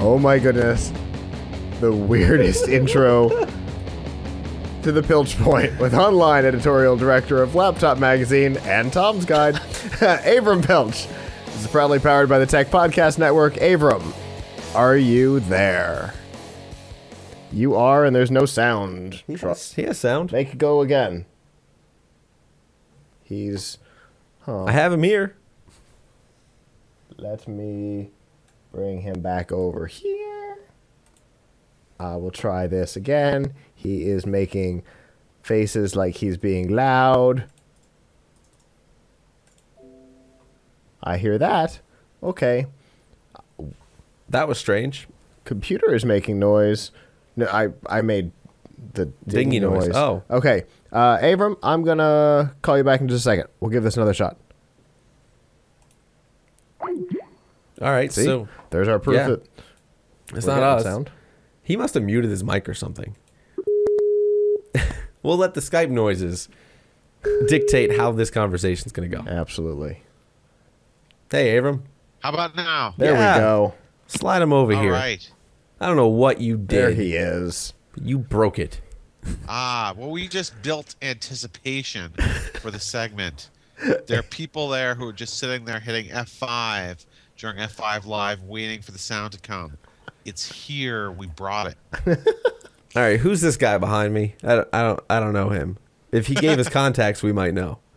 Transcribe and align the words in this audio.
Oh 0.00 0.16
my 0.16 0.38
goodness. 0.38 0.92
The 1.80 1.92
weirdest 1.92 2.68
intro 2.68 3.28
to 4.82 4.92
the 4.92 5.02
Piltch 5.02 5.36
Point 5.38 5.76
with 5.80 5.92
online 5.92 6.44
editorial 6.44 6.96
director 6.96 7.42
of 7.42 7.56
Laptop 7.56 7.98
Magazine 7.98 8.58
and 8.58 8.92
Tom's 8.92 9.24
Guide, 9.24 9.54
Avram 9.56 10.64
Piltch. 10.64 11.08
This 11.46 11.64
is 11.64 11.66
proudly 11.66 11.98
powered 11.98 12.28
by 12.28 12.38
the 12.38 12.46
Tech 12.46 12.68
Podcast 12.68 13.18
Network. 13.18 13.54
Avram, 13.54 14.14
are 14.72 14.96
you 14.96 15.40
there? 15.40 16.14
You 17.50 17.74
are, 17.74 18.04
and 18.04 18.14
there's 18.14 18.30
no 18.30 18.46
sound. 18.46 19.24
He 19.26 19.34
has, 19.34 19.72
he 19.72 19.82
has 19.82 19.98
sound. 19.98 20.30
Make 20.30 20.52
it 20.52 20.58
go 20.58 20.80
again. 20.80 21.26
He's. 23.24 23.78
I 24.46 24.70
have 24.70 24.92
him 24.92 25.02
here. 25.02 25.34
Let 27.16 27.48
me 27.48 28.10
bring 28.78 29.00
him 29.00 29.20
back 29.20 29.50
over 29.50 29.86
here. 29.86 30.58
I 31.98 32.14
will 32.14 32.30
try 32.30 32.68
this 32.68 32.94
again. 32.94 33.52
He 33.74 34.04
is 34.04 34.24
making 34.24 34.84
faces 35.42 35.96
like 35.96 36.14
he's 36.16 36.36
being 36.36 36.68
loud. 36.68 37.44
I 41.02 41.18
hear 41.18 41.38
that. 41.38 41.80
Okay. 42.22 42.66
That 44.28 44.46
was 44.46 44.58
strange. 44.58 45.08
Computer 45.44 45.92
is 45.92 46.04
making 46.04 46.38
noise. 46.38 46.92
No, 47.34 47.46
I 47.46 47.70
I 47.88 48.02
made 48.02 48.30
the 48.94 49.06
dingy, 49.26 49.58
Dingy 49.58 49.60
noise. 49.60 49.90
Oh. 49.92 50.22
Okay. 50.30 50.66
Uh, 50.92 51.18
Avram, 51.18 51.56
I'm 51.64 51.82
gonna 51.82 52.54
call 52.62 52.78
you 52.78 52.84
back 52.84 53.00
in 53.00 53.08
just 53.08 53.22
a 53.22 53.24
second. 53.24 53.48
We'll 53.58 53.72
give 53.72 53.82
this 53.82 53.96
another 53.96 54.14
shot. 54.14 54.36
All 57.80 57.90
right, 57.92 58.10
See, 58.12 58.24
so 58.24 58.48
there's 58.70 58.88
our 58.88 58.98
proof 58.98 59.16
yeah. 59.16 59.28
that 59.28 59.42
it's 60.34 60.46
not 60.46 60.54
getting 60.54 60.64
us. 60.64 60.82
Sound. 60.82 61.10
He 61.62 61.76
must 61.76 61.94
have 61.94 62.02
muted 62.02 62.30
his 62.30 62.42
mic 62.42 62.68
or 62.68 62.74
something. 62.74 63.14
we'll 65.22 65.36
let 65.36 65.54
the 65.54 65.60
Skype 65.60 65.90
noises 65.90 66.48
dictate 67.46 67.96
how 67.96 68.12
this 68.12 68.30
conversation's 68.30 68.92
going 68.92 69.10
to 69.10 69.16
go. 69.16 69.22
Absolutely. 69.28 70.02
Hey, 71.30 71.56
Avram, 71.58 71.82
How 72.20 72.30
about 72.30 72.56
now? 72.56 72.94
There 72.96 73.12
Yeah. 73.12 73.34
we 73.36 73.40
go. 73.40 73.74
slide 74.06 74.42
him 74.42 74.52
over 74.52 74.72
All 74.74 74.82
here. 74.82 74.92
right. 74.92 75.30
I 75.80 75.86
don't 75.86 75.96
know 75.96 76.08
what 76.08 76.40
you 76.40 76.56
did. 76.56 76.68
There 76.68 76.90
he 76.92 77.14
is. 77.14 77.74
You 78.00 78.18
broke 78.18 78.58
it. 78.58 78.80
Ah, 79.48 79.94
well, 79.96 80.10
we 80.10 80.26
just 80.26 80.60
built 80.62 80.94
anticipation 81.02 82.12
for 82.60 82.70
the 82.70 82.80
segment. 82.80 83.50
There 84.08 84.18
are 84.18 84.22
people 84.24 84.68
there 84.70 84.96
who 84.96 85.06
are 85.06 85.12
just 85.12 85.38
sitting 85.38 85.64
there 85.64 85.78
hitting 85.78 86.06
F5 86.06 87.06
during 87.38 87.56
F5 87.56 88.04
Live, 88.04 88.42
waiting 88.42 88.82
for 88.82 88.92
the 88.92 88.98
sound 88.98 89.32
to 89.32 89.38
come. 89.38 89.78
It's 90.24 90.50
here. 90.50 91.10
We 91.10 91.28
brought 91.28 91.68
it. 91.68 91.78
All 92.96 93.02
right, 93.02 93.18
who's 93.18 93.40
this 93.40 93.56
guy 93.56 93.78
behind 93.78 94.12
me? 94.12 94.34
I 94.42 94.56
don't, 94.56 94.68
I 94.72 94.82
don't, 94.82 95.00
I 95.08 95.20
don't 95.20 95.32
know 95.32 95.50
him. 95.50 95.78
If 96.10 96.26
he 96.26 96.34
gave 96.34 96.58
us 96.58 96.68
contacts, 96.68 97.22
we 97.22 97.32
might 97.32 97.54
know. 97.54 97.78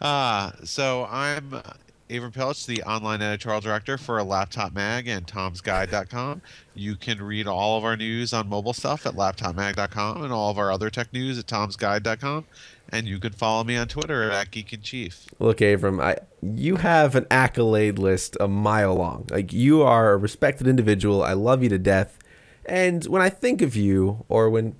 Ah, 0.00 0.52
so 0.64 1.06
I'm 1.10 1.52
uh, 1.52 1.62
Avram 2.08 2.32
Piltch, 2.32 2.66
the 2.66 2.82
online 2.84 3.20
editorial 3.20 3.60
director 3.60 3.98
for 3.98 4.22
Laptop 4.22 4.72
Mag 4.72 5.08
and 5.08 5.26
Tom'sGuide.com. 5.26 6.40
You 6.74 6.96
can 6.96 7.20
read 7.20 7.46
all 7.46 7.76
of 7.76 7.84
our 7.84 7.96
news 7.96 8.32
on 8.32 8.48
mobile 8.48 8.72
stuff 8.72 9.06
at 9.06 9.14
LaptopMag.com 9.14 10.22
and 10.22 10.32
all 10.32 10.50
of 10.50 10.58
our 10.58 10.70
other 10.70 10.88
tech 10.88 11.12
news 11.12 11.38
at 11.38 11.46
Tom'sGuide.com. 11.46 12.44
And 12.90 13.06
you 13.06 13.18
can 13.18 13.32
follow 13.32 13.64
me 13.64 13.76
on 13.76 13.88
Twitter 13.88 14.30
at 14.30 14.50
Geek 14.50 14.72
in 14.72 14.80
Chief. 14.80 15.26
Look, 15.38 15.58
Avram, 15.58 16.02
I 16.02 16.18
you 16.42 16.76
have 16.76 17.14
an 17.14 17.26
accolade 17.30 17.98
list 17.98 18.36
a 18.40 18.48
mile 18.48 18.94
long. 18.94 19.26
Like 19.30 19.52
you 19.52 19.82
are 19.82 20.12
a 20.12 20.16
respected 20.16 20.66
individual. 20.66 21.22
I 21.22 21.34
love 21.34 21.62
you 21.62 21.68
to 21.68 21.78
death. 21.78 22.18
And 22.64 23.04
when 23.06 23.22
I 23.22 23.28
think 23.28 23.62
of 23.62 23.76
you, 23.76 24.24
or 24.28 24.48
when 24.48 24.76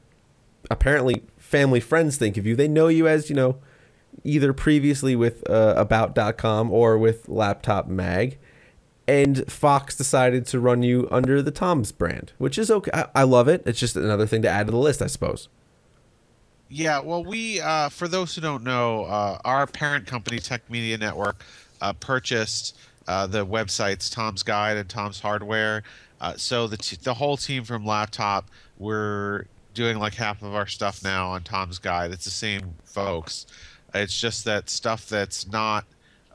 apparently 0.71 1.25
family 1.37 1.81
friends 1.81 2.17
think 2.17 2.37
of 2.37 2.47
you, 2.47 2.57
they 2.57 2.69
know 2.69 2.89
you 2.89 3.07
as 3.09 3.29
you 3.29 3.37
know 3.37 3.59
either 4.25 4.53
previously 4.53 5.15
with 5.15 5.49
uh, 5.49 5.75
About.com 5.77 6.71
or 6.73 6.99
with 6.99 7.29
Laptop 7.29 7.89
Mag. 7.89 8.39
And 9.07 9.51
Fox 9.51 9.97
decided 9.97 10.45
to 10.47 10.61
run 10.61 10.83
you 10.83 11.09
under 11.11 11.41
the 11.41 11.51
Tom's 11.51 11.93
brand, 11.93 12.33
which 12.37 12.59
is 12.59 12.71
okay. 12.71 12.91
I, 12.93 13.07
I 13.15 13.23
love 13.23 13.49
it. 13.49 13.63
It's 13.65 13.81
just 13.81 13.97
another 13.97 14.27
thing 14.27 14.43
to 14.43 14.49
add 14.51 14.67
to 14.67 14.71
the 14.71 14.79
list, 14.79 15.01
I 15.01 15.07
suppose. 15.07 15.49
Yeah, 16.69 17.01
well, 17.01 17.25
we, 17.25 17.61
uh, 17.61 17.89
for 17.89 18.09
those 18.09 18.35
who 18.35 18.43
don't 18.43 18.63
know, 18.63 19.05
uh, 19.05 19.39
our 19.45 19.67
parent 19.67 20.07
company, 20.07 20.39
Tech 20.39 20.69
Media 20.71 20.99
Network, 20.99 21.45
uh, 21.81 21.95
purchased 21.95 22.77
uh, 23.07 23.27
the 23.27 23.47
websites 23.47 24.13
Tom's 24.13 24.43
Guide 24.43 24.77
and 24.77 24.89
Tom's 24.89 25.21
Hardware. 25.21 25.83
Uh, 26.21 26.35
so 26.37 26.67
the, 26.67 26.77
t- 26.77 26.99
the 27.03 27.15
whole 27.15 27.39
team 27.39 27.65
from 27.65 27.87
Laptop, 27.87 28.51
we're 28.79 29.47
doing 29.73 29.99
like 29.99 30.15
half 30.15 30.43
of 30.43 30.55
our 30.55 30.67
stuff 30.67 31.03
now 31.03 31.29
on 31.31 31.43
Tom's 31.43 31.79
Guide. 31.79 32.11
It's 32.11 32.25
the 32.25 32.31
same 32.31 32.75
folks. 32.85 33.47
It's 33.95 34.19
just 34.21 34.45
that 34.45 34.69
stuff 34.69 35.09
that's 35.09 35.51
not 35.51 35.87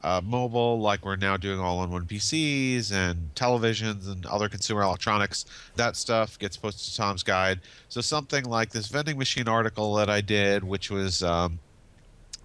uh, 0.03 0.21
mobile, 0.23 0.79
like 0.79 1.05
we're 1.05 1.15
now 1.15 1.37
doing 1.37 1.59
all 1.59 1.79
on 1.79 1.89
one 1.89 2.05
PCs 2.05 2.91
and 2.91 3.33
televisions 3.35 4.11
and 4.11 4.25
other 4.25 4.49
consumer 4.49 4.81
electronics. 4.81 5.45
That 5.75 5.95
stuff 5.95 6.37
gets 6.37 6.57
posted 6.57 6.91
to 6.91 6.97
Tom's 6.97 7.23
Guide. 7.23 7.61
So 7.87 8.01
something 8.01 8.43
like 8.43 8.71
this 8.71 8.87
vending 8.87 9.17
machine 9.17 9.47
article 9.47 9.95
that 9.95 10.09
I 10.09 10.19
did, 10.19 10.63
which 10.63 10.91
was 10.91 11.23
um, 11.23 11.57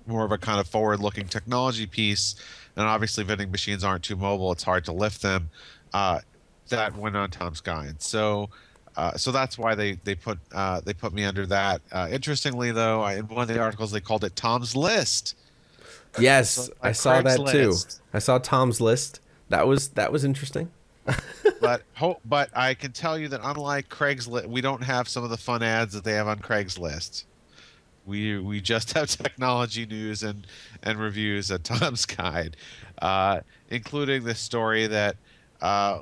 more 0.06 0.24
of 0.24 0.30
a 0.30 0.38
kind 0.38 0.60
of 0.60 0.68
forward-looking 0.68 1.26
technology 1.26 1.86
piece, 1.86 2.36
and 2.76 2.86
obviously 2.86 3.24
vending 3.24 3.50
machines 3.50 3.82
aren't 3.82 4.04
too 4.04 4.16
mobile; 4.16 4.52
it's 4.52 4.62
hard 4.62 4.84
to 4.84 4.92
lift 4.92 5.20
them. 5.20 5.50
Uh, 5.92 6.20
that 6.68 6.96
went 6.96 7.16
on 7.16 7.30
Tom's 7.30 7.60
Guide. 7.60 8.00
So. 8.02 8.50
Uh, 8.96 9.16
so 9.16 9.30
that's 9.30 9.56
why 9.56 9.76
they 9.76 9.92
they 10.02 10.16
put 10.16 10.40
uh, 10.50 10.80
they 10.80 10.92
put 10.92 11.12
me 11.12 11.22
under 11.22 11.46
that. 11.46 11.80
Uh, 11.92 12.08
interestingly, 12.10 12.72
though, 12.72 13.00
I, 13.00 13.14
in 13.18 13.28
one 13.28 13.42
of 13.42 13.46
the 13.46 13.60
articles 13.60 13.92
they 13.92 14.00
called 14.00 14.24
it 14.24 14.34
Tom's 14.34 14.74
List. 14.74 15.36
Yes, 16.18 16.70
I 16.82 16.92
saw 16.92 17.22
that 17.22 17.36
too. 17.36 17.42
Craigslist. 17.44 18.00
I 18.12 18.18
saw 18.18 18.38
Tom's 18.38 18.80
list. 18.80 19.20
That 19.48 19.66
was 19.66 19.88
that 19.90 20.10
was 20.12 20.24
interesting. 20.24 20.70
but 21.60 21.82
ho- 21.94 22.20
but 22.24 22.50
I 22.54 22.74
can 22.74 22.92
tell 22.92 23.18
you 23.18 23.28
that 23.28 23.40
unlike 23.42 23.88
Craigslist, 23.88 24.46
we 24.46 24.60
don't 24.60 24.82
have 24.82 25.08
some 25.08 25.24
of 25.24 25.30
the 25.30 25.36
fun 25.36 25.62
ads 25.62 25.94
that 25.94 26.04
they 26.04 26.12
have 26.14 26.28
on 26.28 26.38
Craigslist. 26.38 27.24
We 28.06 28.38
we 28.38 28.60
just 28.60 28.92
have 28.94 29.08
technology 29.08 29.86
news 29.86 30.22
and 30.22 30.46
and 30.82 30.98
reviews 30.98 31.50
at 31.50 31.64
Tom's 31.64 32.04
Guide, 32.06 32.56
uh, 33.00 33.40
including 33.70 34.24
this 34.24 34.40
story 34.40 34.86
that. 34.86 35.16
Uh, 35.60 36.00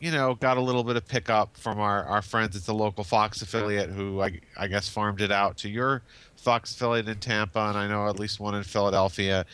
you 0.00 0.10
know, 0.12 0.34
got 0.34 0.56
a 0.56 0.60
little 0.60 0.84
bit 0.84 0.96
of 0.96 1.06
pickup 1.06 1.56
from 1.56 1.80
our, 1.80 2.04
our 2.04 2.22
friends 2.22 2.56
at 2.56 2.62
the 2.64 2.74
local 2.74 3.04
Fox 3.04 3.42
affiliate 3.42 3.90
who 3.90 4.20
I, 4.22 4.40
I 4.56 4.68
guess 4.68 4.88
farmed 4.88 5.20
it 5.20 5.32
out 5.32 5.56
to 5.58 5.68
your 5.68 6.02
Fox 6.36 6.72
affiliate 6.72 7.08
in 7.08 7.18
Tampa, 7.18 7.58
and 7.60 7.76
I 7.76 7.88
know 7.88 8.08
at 8.08 8.18
least 8.18 8.38
one 8.38 8.54
in 8.54 8.62
Philadelphia, 8.62 9.44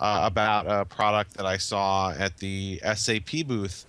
uh, 0.00 0.20
about 0.24 0.66
a 0.68 0.84
product 0.84 1.34
that 1.34 1.46
I 1.46 1.56
saw 1.56 2.12
at 2.12 2.36
the 2.38 2.80
SAP 2.94 3.46
booth 3.46 3.86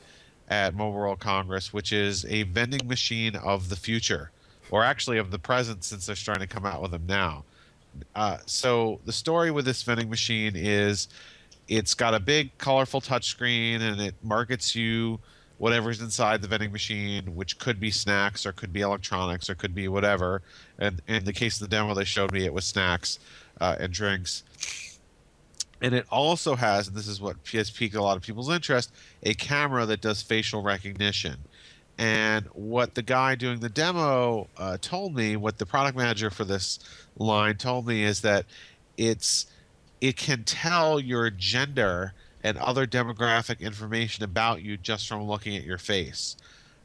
at 0.47 0.73
Mobile 0.73 0.93
World 0.93 1.19
Congress, 1.19 1.73
which 1.73 1.91
is 1.91 2.23
a 2.25 2.43
vending 2.43 2.87
machine 2.87 3.35
of 3.35 3.69
the 3.69 3.75
future, 3.75 4.31
or 4.71 4.83
actually 4.83 5.17
of 5.17 5.31
the 5.31 5.39
present, 5.39 5.83
since 5.83 6.05
they're 6.05 6.15
starting 6.15 6.47
to 6.47 6.53
come 6.53 6.65
out 6.65 6.81
with 6.81 6.91
them 6.91 7.05
now. 7.07 7.43
Uh, 8.15 8.37
so 8.45 8.99
the 9.05 9.11
story 9.11 9.51
with 9.51 9.65
this 9.65 9.83
vending 9.83 10.09
machine 10.09 10.53
is 10.55 11.07
it's 11.67 11.93
got 11.93 12.13
a 12.13 12.19
big 12.19 12.55
colorful 12.57 13.01
touchscreen 13.01 13.81
and 13.81 13.99
it 13.99 14.15
markets 14.21 14.75
you 14.75 15.19
whatever's 15.57 16.01
inside 16.01 16.41
the 16.41 16.47
vending 16.47 16.71
machine, 16.71 17.35
which 17.35 17.57
could 17.59 17.79
be 17.79 17.91
snacks 17.91 18.45
or 18.45 18.51
could 18.51 18.73
be 18.73 18.81
electronics 18.81 19.49
or 19.49 19.55
could 19.55 19.73
be 19.73 19.87
whatever. 19.87 20.41
And 20.77 21.01
in 21.07 21.23
the 21.25 21.33
case 21.33 21.61
of 21.61 21.69
the 21.69 21.75
demo 21.75 21.93
they 21.93 22.03
showed 22.03 22.31
me, 22.31 22.45
it 22.45 22.53
was 22.53 22.65
snacks 22.65 23.19
uh, 23.61 23.75
and 23.79 23.93
drinks. 23.93 24.43
And 25.81 25.93
it 25.93 26.05
also 26.09 26.55
has, 26.55 26.87
and 26.87 26.95
this 26.95 27.07
is 27.07 27.21
what 27.21 27.37
has 27.51 27.69
piqued 27.69 27.95
a 27.95 28.01
lot 28.01 28.17
of 28.17 28.23
people's 28.23 28.49
interest, 28.49 28.93
a 29.23 29.33
camera 29.33 29.85
that 29.85 30.01
does 30.01 30.21
facial 30.21 30.61
recognition. 30.61 31.35
And 31.97 32.45
what 32.53 32.95
the 32.95 33.01
guy 33.01 33.35
doing 33.35 33.59
the 33.59 33.69
demo 33.69 34.47
uh, 34.57 34.77
told 34.81 35.15
me, 35.15 35.37
what 35.37 35.57
the 35.57 35.65
product 35.65 35.97
manager 35.97 36.29
for 36.29 36.43
this 36.43 36.79
line 37.17 37.55
told 37.55 37.87
me, 37.87 38.03
is 38.03 38.21
that 38.21 38.45
it's 38.97 39.45
it 40.01 40.17
can 40.17 40.43
tell 40.43 40.99
your 40.99 41.29
gender 41.29 42.13
and 42.45 42.59
other 42.59 42.85
demographic 42.85 43.59
information 43.59 44.23
about 44.23 44.61
you 44.61 44.77
just 44.77 45.07
from 45.07 45.23
looking 45.23 45.57
at 45.57 45.63
your 45.63 45.79
face. 45.79 46.37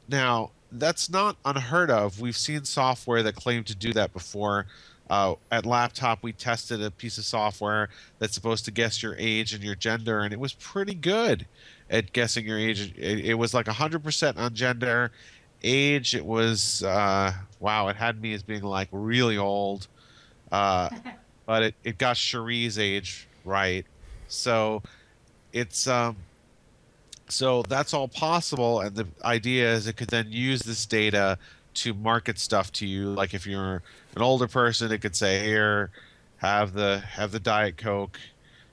Now, 0.09 0.49
that's 0.71 1.07
not 1.07 1.37
unheard 1.45 1.91
of. 1.91 2.19
We've 2.19 2.35
seen 2.35 2.63
software 2.63 3.21
that 3.21 3.35
claimed 3.35 3.67
to 3.67 3.75
do 3.75 3.93
that 3.93 4.11
before. 4.11 4.65
Uh, 5.07 5.35
at 5.51 5.67
laptop, 5.67 6.23
we 6.23 6.33
tested 6.33 6.81
a 6.81 6.89
piece 6.89 7.19
of 7.19 7.25
software 7.25 7.89
that's 8.17 8.33
supposed 8.33 8.65
to 8.65 8.71
guess 8.71 9.03
your 9.03 9.15
age 9.19 9.53
and 9.53 9.63
your 9.63 9.75
gender, 9.75 10.21
and 10.21 10.33
it 10.33 10.39
was 10.39 10.53
pretty 10.53 10.95
good 10.95 11.45
at 11.91 12.11
guessing 12.11 12.43
your 12.47 12.57
age. 12.57 12.91
It, 12.97 13.25
it 13.25 13.33
was 13.35 13.53
like 13.53 13.67
100% 13.67 14.37
on 14.37 14.55
gender. 14.55 15.11
Age, 15.61 16.15
it 16.15 16.25
was, 16.25 16.81
uh, 16.81 17.33
wow, 17.59 17.87
it 17.89 17.95
had 17.95 18.19
me 18.19 18.33
as 18.33 18.41
being 18.41 18.63
like 18.63 18.87
really 18.91 19.37
old. 19.37 19.87
Uh, 20.51 20.89
but 21.45 21.61
it, 21.61 21.75
it 21.83 21.97
got 21.99 22.15
Cherie's 22.15 22.79
age 22.79 23.27
right. 23.45 23.85
So 24.27 24.81
it's 25.53 25.87
um 25.87 26.15
So 27.29 27.63
that's 27.63 27.93
all 27.93 28.07
possible, 28.09 28.81
and 28.81 28.95
the 28.95 29.07
idea 29.23 29.73
is 29.73 29.87
it 29.87 29.95
could 29.95 30.09
then 30.09 30.27
use 30.31 30.61
this 30.63 30.85
data 30.85 31.37
to 31.75 31.93
market 31.93 32.37
stuff 32.39 32.71
to 32.73 32.85
you. 32.85 33.11
Like 33.11 33.33
if 33.33 33.47
you're 33.47 33.81
an 34.15 34.21
older 34.21 34.47
person, 34.47 34.91
it 34.91 34.99
could 35.01 35.15
say, 35.15 35.45
"Here, 35.45 35.91
have 36.37 36.73
the 36.73 36.99
have 36.99 37.31
the 37.31 37.39
diet 37.39 37.77
coke." 37.77 38.19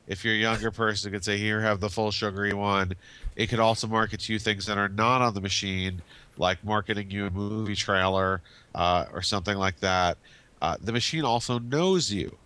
If 0.09 0.25
you're 0.25 0.35
a 0.35 0.39
younger 0.39 0.71
person, 0.73 1.09
it 1.11 1.13
could 1.13 1.25
say, 1.25 1.39
"Here, 1.39 1.61
have 1.61 1.81
the 1.81 1.89
full 1.91 2.11
sugary 2.11 2.53
one." 2.53 2.95
It 3.37 3.49
could 3.49 3.61
also 3.61 3.87
market 3.87 4.21
to 4.21 4.33
you 4.33 4.39
things 4.41 4.67
that 4.67 4.79
are 4.79 4.89
not 4.89 5.23
on 5.23 5.35
the 5.35 5.41
machine, 5.41 6.03
like 6.37 6.65
marketing 6.65 7.11
you 7.11 7.27
a 7.27 7.31
movie 7.31 7.77
trailer 7.77 8.41
uh, 8.75 9.05
or 9.13 9.23
something 9.23 9.57
like 9.57 9.79
that. 9.81 10.19
Uh, 10.61 10.77
the 10.83 10.93
machine 10.93 11.25
also 11.25 11.61
knows 11.61 12.11
you. 12.13 12.37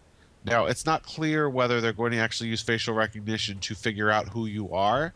Now, 0.45 0.67
it's 0.67 0.85
not 0.85 1.05
clear 1.05 1.49
whether 1.49 1.81
they're 1.81 1.93
going 1.93 2.13
to 2.13 2.19
actually 2.19 2.51
use 2.51 2.61
facial 2.61 2.95
recognition 2.95 3.59
to 3.61 3.75
figure 3.75 4.11
out 4.11 4.29
who 4.29 4.47
you 4.47 4.73
are, 4.75 5.15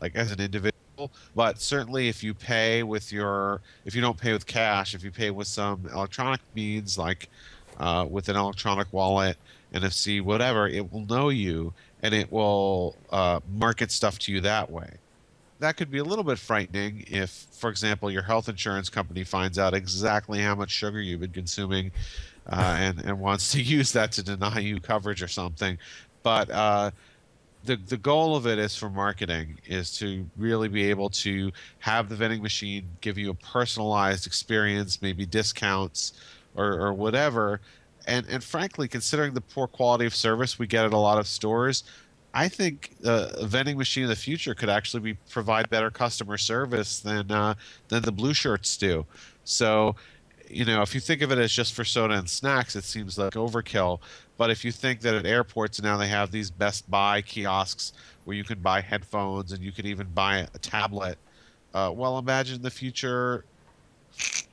like 0.00 0.14
as 0.14 0.32
an 0.32 0.40
individual. 0.40 1.10
But 1.34 1.60
certainly, 1.60 2.08
if 2.08 2.22
you 2.22 2.34
pay 2.34 2.82
with 2.82 3.12
your, 3.12 3.60
if 3.84 3.94
you 3.94 4.02
don't 4.02 4.18
pay 4.18 4.32
with 4.32 4.46
cash, 4.46 4.94
if 4.94 5.02
you 5.02 5.10
pay 5.10 5.30
with 5.30 5.46
some 5.46 5.88
electronic 5.92 6.40
means, 6.54 6.98
like 6.98 7.28
uh, 7.78 8.06
with 8.08 8.28
an 8.28 8.36
electronic 8.36 8.92
wallet, 8.92 9.36
NFC, 9.72 10.22
whatever, 10.22 10.68
it 10.68 10.92
will 10.92 11.06
know 11.06 11.28
you 11.28 11.72
and 12.02 12.14
it 12.14 12.30
will 12.30 12.96
uh, 13.10 13.40
market 13.54 13.90
stuff 13.90 14.18
to 14.20 14.32
you 14.32 14.40
that 14.42 14.70
way. 14.70 14.90
That 15.58 15.78
could 15.78 15.90
be 15.90 15.98
a 15.98 16.04
little 16.04 16.24
bit 16.24 16.38
frightening 16.38 17.04
if, 17.08 17.30
for 17.30 17.70
example, 17.70 18.10
your 18.10 18.22
health 18.22 18.48
insurance 18.48 18.90
company 18.90 19.24
finds 19.24 19.58
out 19.58 19.72
exactly 19.72 20.40
how 20.40 20.54
much 20.54 20.70
sugar 20.70 21.00
you've 21.00 21.20
been 21.20 21.30
consuming 21.30 21.92
uh, 22.50 22.76
and, 22.78 23.00
and 23.00 23.20
wants 23.20 23.52
to 23.52 23.62
use 23.78 23.92
that 23.92 24.12
to 24.12 24.22
deny 24.22 24.60
you 24.60 24.80
coverage 24.80 25.22
or 25.22 25.28
something. 25.28 25.78
But 26.22 26.50
uh, 26.50 26.90
the, 27.64 27.76
the 27.76 27.96
goal 27.96 28.36
of 28.36 28.46
it 28.46 28.58
is 28.58 28.76
for 28.76 28.88
marketing 28.90 29.58
is 29.66 29.96
to 29.98 30.26
really 30.36 30.68
be 30.68 30.88
able 30.90 31.10
to 31.10 31.52
have 31.80 32.08
the 32.08 32.16
vending 32.16 32.42
machine 32.42 32.88
give 33.00 33.18
you 33.18 33.30
a 33.30 33.34
personalized 33.34 34.26
experience, 34.26 35.02
maybe 35.02 35.26
discounts 35.26 36.12
or, 36.56 36.72
or 36.80 36.92
whatever. 36.94 37.60
And, 38.06 38.26
and 38.28 38.42
frankly, 38.42 38.88
considering 38.88 39.34
the 39.34 39.40
poor 39.40 39.66
quality 39.66 40.06
of 40.06 40.14
service 40.14 40.58
we 40.58 40.66
get 40.66 40.84
at 40.84 40.92
a 40.92 40.98
lot 40.98 41.18
of 41.18 41.26
stores, 41.26 41.84
I 42.34 42.48
think 42.48 42.90
uh, 43.04 43.30
a 43.38 43.46
vending 43.46 43.78
machine 43.78 44.04
of 44.04 44.10
the 44.10 44.16
future 44.16 44.54
could 44.54 44.68
actually 44.68 45.00
be 45.00 45.14
provide 45.30 45.70
better 45.70 45.90
customer 45.90 46.38
service 46.38 47.00
than 47.00 47.30
uh, 47.30 47.54
than 47.88 48.02
the 48.02 48.12
blue 48.12 48.34
shirts 48.34 48.76
do. 48.76 49.06
So, 49.44 49.96
you 50.48 50.64
know, 50.64 50.82
if 50.82 50.94
you 50.94 51.00
think 51.00 51.22
of 51.22 51.32
it 51.32 51.38
as 51.38 51.52
just 51.52 51.74
for 51.74 51.84
soda 51.84 52.14
and 52.14 52.28
snacks, 52.28 52.76
it 52.76 52.84
seems 52.84 53.18
like 53.18 53.34
overkill. 53.34 54.00
But 54.36 54.50
if 54.50 54.64
you 54.64 54.72
think 54.72 55.00
that 55.00 55.14
at 55.14 55.26
airports 55.26 55.80
now 55.82 55.96
they 55.96 56.08
have 56.08 56.30
these 56.30 56.50
Best 56.50 56.90
Buy 56.90 57.22
kiosks 57.22 57.92
where 58.24 58.36
you 58.36 58.44
can 58.44 58.60
buy 58.60 58.80
headphones 58.80 59.52
and 59.52 59.62
you 59.62 59.72
can 59.72 59.86
even 59.86 60.08
buy 60.08 60.46
a 60.54 60.58
tablet, 60.58 61.18
uh, 61.74 61.92
well, 61.94 62.18
imagine 62.18 62.62
the 62.62 62.70
future 62.70 63.44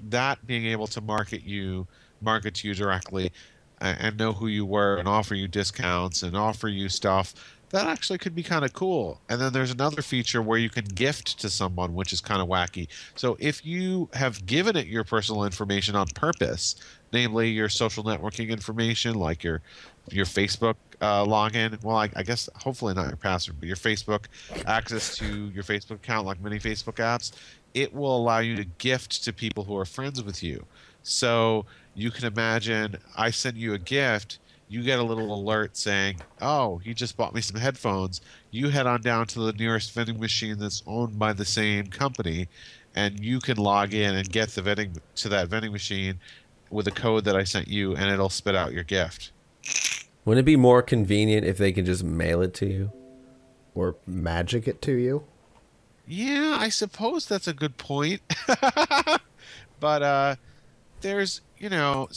that 0.10 0.46
being 0.46 0.66
able 0.66 0.88
to 0.88 1.02
market 1.02 1.44
you, 1.44 1.88
market 2.22 2.56
to 2.56 2.68
you 2.68 2.74
directly, 2.74 3.32
and, 3.80 3.98
and 4.00 4.18
know 4.18 4.34
who 4.34 4.48
you 4.48 4.66
were 4.66 4.98
and 4.98 5.08
offer 5.08 5.36
you 5.36 5.48
discounts 5.48 6.24
and 6.24 6.36
offer 6.36 6.68
you 6.68 6.90
stuff 6.90 7.34
that 7.74 7.88
actually 7.88 8.20
could 8.20 8.36
be 8.36 8.44
kind 8.44 8.64
of 8.64 8.72
cool. 8.74 9.20
And 9.30 9.42
then 9.42 9.52
there's 9.52 9.72
another 9.72 10.04
feature 10.04 10.44
where 10.44 10.60
you 10.60 10.70
can 10.70 10.86
gift 10.86 11.40
to 11.40 11.50
someone, 11.50 11.96
which 11.96 12.14
is 12.14 12.22
kind 12.22 12.40
of 12.40 12.48
wacky. 12.48 12.88
So 13.16 13.36
if 13.40 13.66
you 13.66 14.10
have 14.14 14.46
given 14.46 14.78
it 14.78 14.86
your 14.86 15.04
personal 15.04 15.44
information 15.44 15.96
on 15.96 16.06
purpose, 16.10 16.76
namely 17.12 17.50
your 17.50 17.70
social 17.70 18.04
networking 18.04 18.50
information, 18.50 19.16
like 19.16 19.44
your 19.44 19.64
your 20.12 20.28
Facebook 20.28 20.76
uh, 21.02 21.26
login, 21.26 21.84
well, 21.84 21.96
I, 21.96 22.12
I 22.16 22.22
guess 22.22 22.48
hopefully 22.58 22.94
not 22.94 23.08
your 23.08 23.18
password, 23.18 23.56
but 23.60 23.66
your 23.66 23.76
Facebook 23.76 24.26
access 24.68 25.18
to 25.18 25.50
your 25.50 25.64
Facebook 25.64 25.96
account, 25.96 26.28
like 26.28 26.40
many 26.42 26.60
Facebook 26.60 26.98
apps, 26.98 27.32
it 27.74 27.92
will 27.92 28.16
allow 28.16 28.38
you 28.38 28.56
to 28.56 28.66
gift 28.78 29.24
to 29.24 29.34
people 29.34 29.64
who 29.64 29.76
are 29.76 29.86
friends 29.86 30.24
with 30.24 30.44
you. 30.44 30.64
So 31.02 31.66
you 31.96 32.12
can 32.12 32.26
imagine 32.26 32.98
I 33.18 33.32
send 33.32 33.58
you 33.58 33.74
a 33.74 33.80
gift 33.80 34.38
you 34.74 34.82
get 34.82 34.98
a 34.98 35.04
little 35.04 35.36
alert 35.36 35.78
saying, 35.78 36.20
"Oh, 36.42 36.80
he 36.80 36.96
just 36.96 37.16
bought 37.16 37.36
me 37.36 37.42
some 37.42 37.62
headphones." 37.62 38.22
You 38.50 38.70
head 38.70 38.88
on 38.88 39.02
down 39.02 39.28
to 39.28 39.40
the 39.40 39.54
nearest 39.54 39.92
vending 39.92 40.20
machine 40.20 40.58
that's 40.58 40.82
owned 40.88 41.20
by 41.20 41.32
the 41.34 41.46
same 41.46 41.88
company, 41.88 42.48
and 42.96 43.24
you 43.24 43.40
can 43.40 43.58
log 43.58 43.94
in 43.94 44.16
and 44.16 44.28
get 44.28 44.50
the 44.50 44.64
vending 44.64 44.98
to 45.18 45.30
that 45.30 45.48
vending 45.48 45.72
machine 45.72 46.20
with 46.72 46.88
a 46.88 46.92
code 46.92 47.24
that 47.26 47.36
I 47.36 47.44
sent 47.44 47.68
you, 47.68 47.96
and 47.96 48.10
it'll 48.10 48.30
spit 48.30 48.56
out 48.56 48.74
your 48.74 48.84
gift. 48.84 49.32
Wouldn't 50.26 50.44
it 50.44 50.46
be 50.46 50.56
more 50.56 50.82
convenient 50.82 51.46
if 51.46 51.60
they 51.60 51.72
could 51.72 51.86
just 51.86 52.04
mail 52.04 52.42
it 52.42 52.56
to 52.56 52.66
you? 52.66 52.92
Or 53.76 53.96
magic 54.08 54.68
it 54.68 54.82
to 54.84 54.94
you? 54.94 55.24
Yeah, 56.08 56.58
I 56.60 56.70
suppose 56.70 57.28
that's 57.28 57.48
a 57.48 57.54
good 57.54 57.78
point. 57.78 58.22
but 59.80 60.02
uh, 60.02 60.36
there's, 61.02 61.42
you 61.60 61.70
know, 61.70 62.08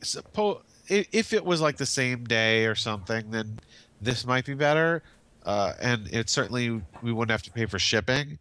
suppose 0.00 0.62
if 0.90 1.32
it 1.32 1.44
was 1.44 1.60
like 1.60 1.76
the 1.76 1.86
same 1.86 2.24
day 2.24 2.66
or 2.66 2.74
something, 2.74 3.30
then 3.30 3.58
this 4.00 4.26
might 4.26 4.44
be 4.44 4.54
better. 4.54 5.02
Uh, 5.44 5.72
and 5.80 6.08
it 6.12 6.28
certainly 6.28 6.82
we 7.02 7.12
wouldn't 7.12 7.30
have 7.30 7.42
to 7.42 7.50
pay 7.50 7.66
for 7.66 7.78
shipping. 7.78 8.38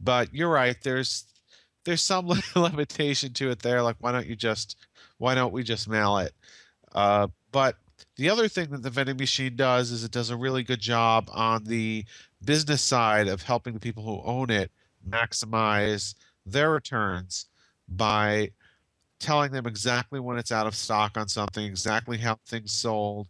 But 0.00 0.32
you're 0.32 0.48
right. 0.50 0.76
There's 0.82 1.24
there's 1.84 2.02
some 2.02 2.28
limitation 2.56 3.32
to 3.34 3.50
it 3.50 3.60
there. 3.60 3.82
Like 3.82 3.96
why 3.98 4.12
don't 4.12 4.26
you 4.26 4.36
just 4.36 4.76
why 5.18 5.34
don't 5.34 5.52
we 5.52 5.62
just 5.62 5.88
mail 5.88 6.18
it? 6.18 6.32
Uh, 6.94 7.28
but 7.52 7.76
the 8.16 8.30
other 8.30 8.48
thing 8.48 8.70
that 8.70 8.82
the 8.82 8.90
vending 8.90 9.16
machine 9.16 9.56
does 9.56 9.90
is 9.90 10.04
it 10.04 10.10
does 10.10 10.30
a 10.30 10.36
really 10.36 10.62
good 10.62 10.80
job 10.80 11.28
on 11.32 11.64
the 11.64 12.04
business 12.44 12.82
side 12.82 13.28
of 13.28 13.42
helping 13.42 13.74
the 13.74 13.80
people 13.80 14.02
who 14.02 14.22
own 14.24 14.50
it 14.50 14.70
maximize 15.08 16.14
their 16.46 16.70
returns 16.70 17.46
by 17.88 18.50
telling 19.20 19.52
them 19.52 19.66
exactly 19.66 20.20
when 20.20 20.38
it's 20.38 20.52
out 20.52 20.66
of 20.66 20.74
stock 20.74 21.16
on 21.16 21.28
something, 21.28 21.64
exactly 21.64 22.18
how 22.18 22.38
things 22.46 22.72
sold, 22.72 23.28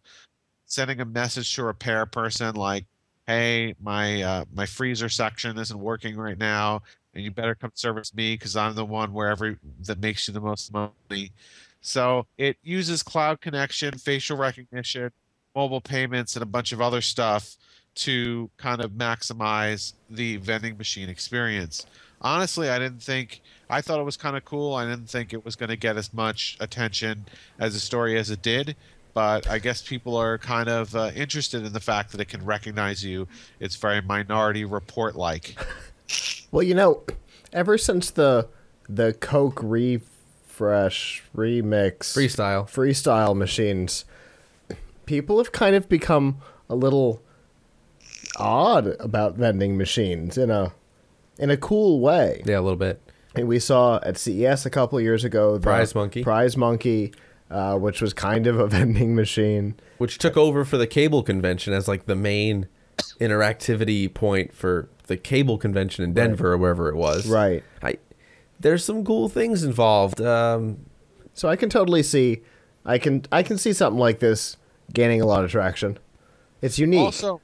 sending 0.67 1.01
a 1.01 1.05
message 1.05 1.55
to 1.55 1.63
a 1.63 1.67
repair 1.67 2.07
person 2.07 2.55
like, 2.55 2.87
"Hey, 3.27 3.75
my 3.81 4.23
uh, 4.23 4.45
my 4.55 4.67
freezer 4.67 5.09
section 5.09 5.59
isn't 5.59 5.79
working 5.79 6.17
right 6.17 6.39
now, 6.39 6.83
and 7.15 7.25
you 7.25 7.31
better 7.31 7.55
come 7.55 7.73
service 7.75 8.15
me 8.15 8.35
because 8.35 8.57
I'm 8.57 8.75
the 8.75 8.85
one 8.85 9.13
wherever 9.13 9.59
that 9.87 10.01
makes 10.01 10.29
you 10.29 10.35
the 10.35 10.41
most 10.41 10.73
money." 10.73 11.33
So 11.83 12.27
it 12.39 12.57
uses 12.63 13.03
cloud 13.03 13.41
connection, 13.41 13.99
facial 13.99 14.37
recognition, 14.37 15.11
mobile 15.55 15.81
payments, 15.81 16.37
and 16.37 16.43
a 16.43 16.47
bunch 16.47 16.73
of 16.73 16.81
other 16.81 17.01
stuff 17.01 17.57
to 17.97 18.51
kind 18.57 18.81
of 18.81 18.93
maximize 18.93 19.95
the 20.09 20.37
vending 20.37 20.77
machine 20.79 21.09
experience 21.09 21.87
honestly, 22.21 22.69
I 22.69 22.79
didn't 22.79 23.03
think. 23.03 23.41
I 23.71 23.81
thought 23.81 24.01
it 24.01 24.05
was 24.05 24.17
kind 24.17 24.37
of 24.37 24.45
cool. 24.45 24.75
I 24.75 24.85
didn't 24.85 25.09
think 25.09 25.33
it 25.33 25.45
was 25.45 25.57
going 25.57 25.71
to 25.71 25.77
get 25.77 25.97
as 25.97 26.13
much 26.13 26.57
attention 26.61 27.27
as 27.59 27.75
a 27.75 27.81
story 27.81 28.19
as 28.19 28.31
it 28.31 28.43
did. 28.43 28.77
But 29.15 29.49
I 29.49 29.59
guess 29.59 29.83
people 29.83 30.17
are 30.17 30.39
kind 30.39 30.69
of 30.69 30.95
uh, 30.95 31.11
interested 31.15 31.65
in 31.65 31.73
the 31.73 31.81
fact 31.81 32.13
that 32.13 32.21
it 32.21 32.29
can 32.29 32.45
recognize 32.45 33.05
you. 33.05 33.27
It's 33.59 33.77
very 33.77 34.01
Minority 34.01 34.65
Report 34.65 35.17
like. 35.17 35.57
well, 36.51 36.63
you 36.63 36.75
know, 36.75 37.03
ever 37.53 37.79
since 37.79 38.11
the 38.11 38.49
the 38.89 39.13
Coke 39.13 39.61
refresh 39.63 41.23
remix 41.35 41.99
freestyle 41.99 42.69
freestyle 42.69 43.37
machines, 43.37 44.05
people 45.07 45.39
have 45.39 45.53
kind 45.53 45.75
of 45.75 45.89
become 45.89 46.39
a 46.69 46.75
little 46.75 47.23
odd 48.37 48.97
about 49.01 49.35
vending 49.35 49.77
machines 49.77 50.39
in 50.39 50.51
a 50.51 50.73
in 51.39 51.51
a 51.51 51.57
cool 51.57 52.01
way. 52.01 52.43
Yeah, 52.45 52.61
a 52.61 52.63
little 52.63 52.77
bit. 52.77 53.01
And 53.35 53.47
we 53.47 53.59
saw 53.59 54.01
at 54.03 54.19
CES 54.19 54.67
a 54.67 54.71
couple 54.71 55.01
years 55.01 55.25
ago 55.25 55.55
the 55.55 55.61
Prize 55.61 55.95
Monkey. 55.95 56.23
Prize 56.23 56.57
Monkey, 56.57 57.13
uh, 57.51 57.77
which 57.79 58.03
was 58.03 58.13
kind 58.13 58.47
of 58.47 58.59
a 58.59 58.67
vending 58.69 59.15
machine. 59.15 59.77
Which 59.99 60.19
took 60.19 60.37
over 60.37 60.65
for 60.65 60.77
the 60.77 60.87
cable 60.87 61.23
convention 61.23 61.73
as 61.73 61.87
like 61.87 62.07
the 62.07 62.17
main 62.17 62.69
interactivity 63.21 64.13
point 64.13 64.53
for 64.53 64.89
the 65.07 65.17
cable 65.17 65.59
convention 65.59 66.05
in 66.05 66.13
Denver 66.13 66.51
right. 66.51 66.55
or 66.55 66.59
wherever 66.59 66.89
it 66.89 66.97
was. 66.97 67.29
Right. 67.29 67.65
I 67.83 67.99
there's 68.59 68.85
some 68.85 69.05
cool 69.05 69.29
things 69.29 69.65
involved. 69.65 70.21
Um, 70.21 70.87
so 71.35 71.49
I 71.49 71.57
can 71.57 71.71
totally 71.71 72.03
see 72.03 72.43
I 72.85 72.99
can 72.99 73.25
I 73.31 73.43
can 73.43 73.59
see 73.59 73.73
something 73.73 73.99
like 73.99 74.19
this 74.19 74.57
gaining 74.93 75.21
a 75.21 75.27
lot 75.27 75.45
of 75.45 75.51
traction. 75.51 75.99
It's 76.63 76.79
unique. 76.79 77.01
Also, 77.01 77.41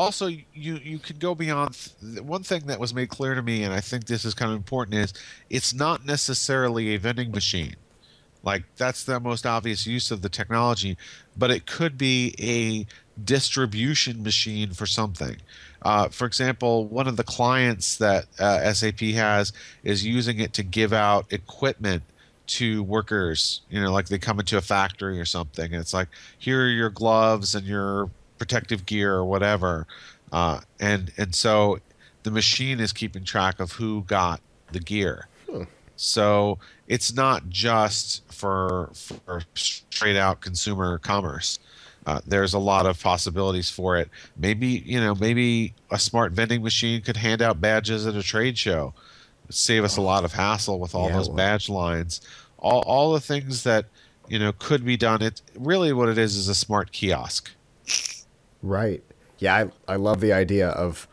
also 0.00 0.28
you 0.28 0.44
you 0.82 0.98
could 0.98 1.20
go 1.20 1.34
beyond 1.34 1.76
one 2.22 2.42
thing 2.42 2.66
that 2.66 2.80
was 2.80 2.94
made 2.94 3.10
clear 3.10 3.34
to 3.34 3.42
me 3.42 3.62
and 3.62 3.74
i 3.74 3.80
think 3.80 4.06
this 4.06 4.24
is 4.24 4.32
kind 4.32 4.50
of 4.50 4.56
important 4.56 4.96
is 4.96 5.12
it's 5.50 5.74
not 5.74 6.06
necessarily 6.06 6.94
a 6.94 6.98
vending 6.98 7.30
machine. 7.30 7.76
Like 8.42 8.64
that's 8.78 9.04
the 9.04 9.20
most 9.20 9.44
obvious 9.44 9.86
use 9.86 10.10
of 10.10 10.22
the 10.22 10.30
technology 10.30 10.96
but 11.36 11.50
it 11.50 11.66
could 11.66 11.98
be 11.98 12.34
a 12.40 12.86
distribution 13.22 14.22
machine 14.22 14.72
for 14.72 14.86
something. 14.86 15.36
Uh, 15.82 16.08
for 16.08 16.24
example 16.24 16.86
one 16.86 17.06
of 17.06 17.18
the 17.18 17.24
clients 17.24 17.98
that 17.98 18.24
uh, 18.38 18.72
sap 18.72 19.00
has 19.00 19.52
is 19.82 20.06
using 20.06 20.40
it 20.40 20.54
to 20.54 20.62
give 20.62 20.94
out 20.94 21.30
equipment 21.30 22.02
to 22.46 22.82
workers 22.82 23.60
you 23.70 23.80
know 23.80 23.92
like 23.92 24.08
they 24.08 24.18
come 24.18 24.40
into 24.40 24.56
a 24.56 24.60
factory 24.60 25.20
or 25.20 25.24
something 25.24 25.66
and 25.72 25.80
it's 25.80 25.94
like 25.94 26.08
here 26.38 26.62
are 26.64 26.68
your 26.68 26.90
gloves 26.90 27.54
and 27.54 27.64
your 27.64 28.10
protective 28.40 28.86
gear 28.86 29.14
or 29.14 29.24
whatever. 29.24 29.86
Uh, 30.32 30.60
and 30.80 31.12
and 31.16 31.32
so 31.34 31.78
the 32.24 32.30
machine 32.32 32.80
is 32.80 32.92
keeping 32.92 33.22
track 33.22 33.60
of 33.60 33.72
who 33.72 34.02
got 34.08 34.40
the 34.72 34.80
gear. 34.80 35.28
So 35.96 36.58
it's 36.88 37.12
not 37.14 37.50
just 37.50 38.22
for 38.32 38.90
for 38.94 39.42
straight 39.54 40.16
out 40.16 40.40
consumer 40.40 40.96
commerce. 40.98 41.58
Uh, 42.06 42.20
there's 42.26 42.54
a 42.54 42.58
lot 42.58 42.86
of 42.86 42.98
possibilities 43.02 43.68
for 43.68 43.98
it. 43.98 44.08
Maybe 44.34 44.82
you 44.86 44.98
know, 44.98 45.14
maybe 45.14 45.74
a 45.90 45.98
smart 45.98 46.32
vending 46.32 46.62
machine 46.62 47.02
could 47.02 47.18
hand 47.18 47.42
out 47.42 47.60
badges 47.60 48.06
at 48.06 48.14
a 48.14 48.22
trade 48.22 48.56
show, 48.56 48.94
save 49.50 49.84
us 49.84 49.98
a 49.98 50.00
lot 50.00 50.24
of 50.24 50.32
hassle 50.32 50.78
with 50.80 50.94
all 50.94 51.08
Yeah, 51.08 51.16
those 51.18 51.28
well. 51.28 51.36
badge 51.36 51.68
lines. 51.68 52.22
All 52.58 52.80
all 52.86 53.12
the 53.12 53.20
things 53.20 53.64
that 53.64 53.84
you 54.26 54.38
know 54.38 54.52
could 54.58 54.82
be 54.86 54.96
done. 54.96 55.20
It 55.20 55.42
really 55.54 55.92
what 55.92 56.08
it 56.08 56.16
is 56.16 56.34
is 56.36 56.48
a 56.48 56.54
smart 56.54 56.92
kiosk. 56.92 57.50
Right. 58.62 59.02
Yeah, 59.38 59.68
I, 59.88 59.92
I 59.94 59.96
love 59.96 60.20
the 60.20 60.32
idea 60.32 60.68
of 60.68 61.08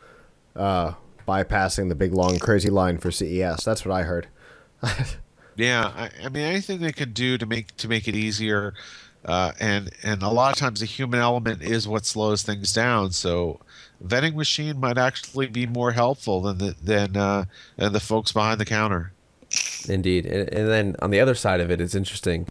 uh, 0.56 0.94
bypassing 1.28 1.90
the 1.90 1.96
big 1.96 2.14
long 2.14 2.40
crazy 2.40 2.70
line 2.70 2.98
for 2.98 3.12
CES. 3.12 3.64
That's 3.64 3.86
what 3.86 3.94
I 3.94 4.04
heard. 4.04 4.28
Yeah, 5.58 5.92
I, 5.96 6.26
I 6.26 6.30
mean 6.30 6.44
anything 6.44 6.80
they 6.82 6.92
can 6.92 7.14
do 7.14 7.38
to 7.40 7.46
make 7.46 7.76
to 7.78 7.88
make 7.88 8.08
it 8.08 8.16
easier, 8.16 8.76
uh, 9.26 9.54
and 9.60 9.90
and 10.04 10.22
a 10.22 10.30
lot 10.30 10.54
of 10.54 10.60
times 10.60 10.82
the 10.82 10.86
human 10.86 11.20
element 11.20 11.64
is 11.64 11.88
what 11.88 12.06
slows 12.06 12.44
things 12.44 12.72
down. 12.72 13.12
So, 13.12 13.60
vending 14.00 14.38
machine 14.38 14.80
might 14.80 15.00
actually 15.00 15.48
be 15.48 15.66
more 15.66 15.94
helpful 15.94 16.42
than 16.42 16.60
the 16.60 16.76
than 16.80 17.18
uh, 17.18 17.46
than 17.76 17.92
the 17.92 18.00
folks 18.00 18.32
behind 18.32 18.60
the 18.60 18.66
counter. 18.66 19.14
Indeed. 19.90 20.28
And, 20.28 20.54
and 20.54 20.70
then 20.70 20.96
on 21.00 21.10
the 21.10 21.20
other 21.20 21.34
side 21.34 21.60
of 21.60 21.72
it, 21.72 21.82
it's 21.82 21.96
interesting. 21.96 22.48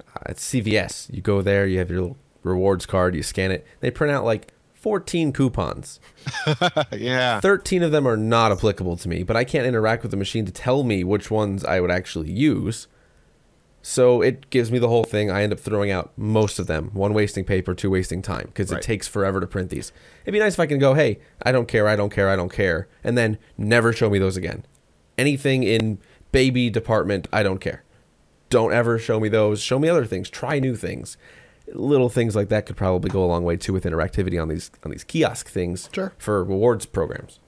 Uh, 0.00 0.20
it's 0.30 0.48
CVS. 0.50 1.12
You 1.12 1.20
go 1.20 1.42
there, 1.42 1.66
you 1.66 1.78
have 1.78 1.90
your 1.90 2.00
little 2.00 2.16
rewards 2.46 2.86
card, 2.86 3.14
you 3.14 3.22
scan 3.22 3.50
it. 3.50 3.66
They 3.80 3.90
print 3.90 4.12
out 4.12 4.24
like 4.24 4.52
14 4.74 5.32
coupons. 5.32 6.00
yeah, 6.92 7.40
13 7.40 7.82
of 7.82 7.90
them 7.92 8.06
are 8.06 8.16
not 8.16 8.52
applicable 8.52 8.96
to 8.98 9.08
me, 9.08 9.22
but 9.22 9.36
I 9.36 9.44
can't 9.44 9.66
interact 9.66 10.02
with 10.02 10.10
the 10.10 10.16
machine 10.16 10.46
to 10.46 10.52
tell 10.52 10.82
me 10.84 11.04
which 11.04 11.30
ones 11.30 11.64
I 11.64 11.80
would 11.80 11.90
actually 11.90 12.30
use. 12.30 12.86
So 13.82 14.20
it 14.20 14.50
gives 14.50 14.72
me 14.72 14.78
the 14.80 14.88
whole 14.88 15.04
thing. 15.04 15.30
I 15.30 15.42
end 15.44 15.52
up 15.52 15.60
throwing 15.60 15.92
out 15.92 16.12
most 16.16 16.58
of 16.58 16.66
them. 16.66 16.90
One 16.92 17.14
wasting 17.14 17.44
paper, 17.44 17.72
two 17.72 17.90
wasting 17.90 18.20
time 18.20 18.46
because 18.46 18.72
Right. 18.72 18.78
it 18.82 18.84
takes 18.84 19.06
forever 19.06 19.38
to 19.40 19.46
print 19.46 19.70
these. 19.70 19.92
It'd 20.24 20.32
be 20.32 20.40
nice 20.40 20.54
if 20.54 20.60
I 20.60 20.66
can 20.66 20.80
go, 20.80 20.94
hey, 20.94 21.20
I 21.42 21.52
don't 21.52 21.68
care, 21.68 21.86
I 21.86 21.94
don't 21.94 22.10
care, 22.10 22.28
I 22.28 22.34
don't 22.34 22.52
care, 22.52 22.88
and 23.04 23.16
then 23.16 23.38
never 23.56 23.92
show 23.92 24.10
me 24.10 24.18
those 24.18 24.36
again. 24.36 24.64
Anything 25.16 25.62
in 25.62 25.98
baby 26.32 26.68
department, 26.68 27.28
I 27.32 27.44
don't 27.44 27.60
care. 27.60 27.84
Don't 28.50 28.72
ever 28.72 28.98
show 28.98 29.20
me 29.20 29.28
those. 29.28 29.60
Show 29.60 29.78
me 29.78 29.88
other 29.88 30.04
things. 30.04 30.28
Try 30.30 30.58
new 30.58 30.74
things. 30.76 31.16
Little 31.72 32.08
things 32.08 32.36
like 32.36 32.48
that 32.48 32.64
could 32.66 32.76
probably 32.76 33.10
go 33.10 33.24
a 33.24 33.26
long 33.26 33.42
way 33.44 33.56
too 33.56 33.72
with 33.72 33.84
interactivity 33.84 34.40
on 34.40 34.48
these 34.48 34.70
on 34.84 34.90
these 34.92 35.04
kiosk 35.04 35.48
things 35.48 35.88
Sure. 35.92 36.12
for 36.18 36.44
rewards 36.44 36.86
programs. 36.86 37.40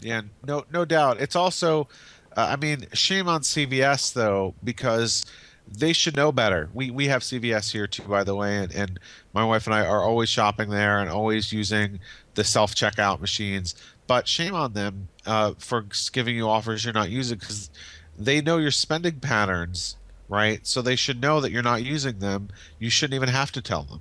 yeah, 0.00 0.22
no 0.46 0.64
no 0.72 0.84
doubt. 0.84 1.20
It's 1.20 1.36
also, 1.36 1.88
uh, 2.36 2.48
I 2.50 2.56
mean, 2.56 2.86
shame 2.94 3.28
on 3.28 3.42
CVS 3.42 4.12
though 4.14 4.54
because 4.64 5.24
they 5.66 5.92
should 5.92 6.16
know 6.16 6.32
better. 6.32 6.68
We 6.74 6.90
we 6.90 7.06
have 7.08 7.22
CVS 7.22 7.72
here 7.72 7.86
too, 7.86 8.02
by 8.04 8.24
the 8.24 8.34
way, 8.34 8.56
and, 8.58 8.74
and 8.74 9.00
my 9.34 9.44
wife 9.44 9.66
and 9.66 9.74
I 9.74 9.84
are 9.86 10.02
always 10.02 10.28
shopping 10.28 10.70
there 10.70 10.98
and 11.00 11.10
always 11.10 11.52
using 11.52 12.00
the 12.34 12.44
self 12.44 12.74
checkout 12.74 13.20
machines. 13.20 13.74
But 14.06 14.26
shame 14.28 14.54
on 14.54 14.72
them 14.74 15.08
uh, 15.26 15.52
for 15.58 15.86
giving 16.12 16.36
you 16.36 16.48
offers 16.48 16.84
you're 16.84 16.92
not 16.94 17.10
using 17.10 17.38
because 17.38 17.70
they 18.18 18.40
know 18.42 18.58
your 18.58 18.70
spending 18.70 19.20
patterns, 19.20 19.96
right? 20.28 20.66
So 20.66 20.82
they 20.82 20.96
should 20.96 21.20
know 21.20 21.40
that 21.40 21.50
you're 21.50 21.62
not 21.62 21.82
using 21.82 22.18
them. 22.18 22.48
You 22.78 22.90
shouldn't 22.90 23.14
even 23.14 23.28
have 23.28 23.52
to 23.52 23.62
tell 23.62 23.82
them. 23.84 24.00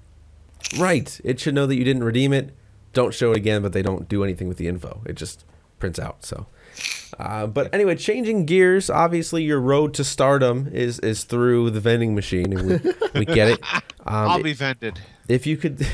Right. 0.80 1.20
It 1.24 1.40
should 1.40 1.56
know 1.56 1.68
that 1.68 1.76
you 1.76 1.84
didn't 1.84 2.04
redeem 2.04 2.34
it. 2.34 2.54
Don't 2.94 3.14
show 3.14 3.32
it 3.32 3.38
again, 3.38 3.62
but 3.62 3.74
they 3.74 3.82
don't 3.82 4.08
do 4.08 4.24
anything 4.24 4.48
with 4.48 4.58
the 4.58 4.68
info. 4.68 5.02
It 5.06 5.16
just 5.16 5.46
prints 5.80 6.00
out. 6.00 6.24
So, 6.24 6.46
uh, 7.20 7.48
but 7.48 7.74
anyway, 7.74 7.96
changing 7.96 8.46
gears. 8.46 8.90
Obviously, 8.90 9.44
your 9.44 9.60
road 9.60 9.94
to 9.96 10.04
stardom 10.04 10.70
is 10.72 11.00
is 11.00 11.24
through 11.24 11.72
the 11.72 11.80
vending 11.80 12.14
machine, 12.16 12.58
and 12.58 12.84
we, 12.84 13.20
we 13.20 13.26
get 13.26 13.50
it. 13.50 13.60
Um, 14.06 14.32
I'll 14.32 14.44
be 14.44 14.52
vended. 14.52 15.00
if 15.30 15.48
you 15.48 15.56
could, 15.56 15.80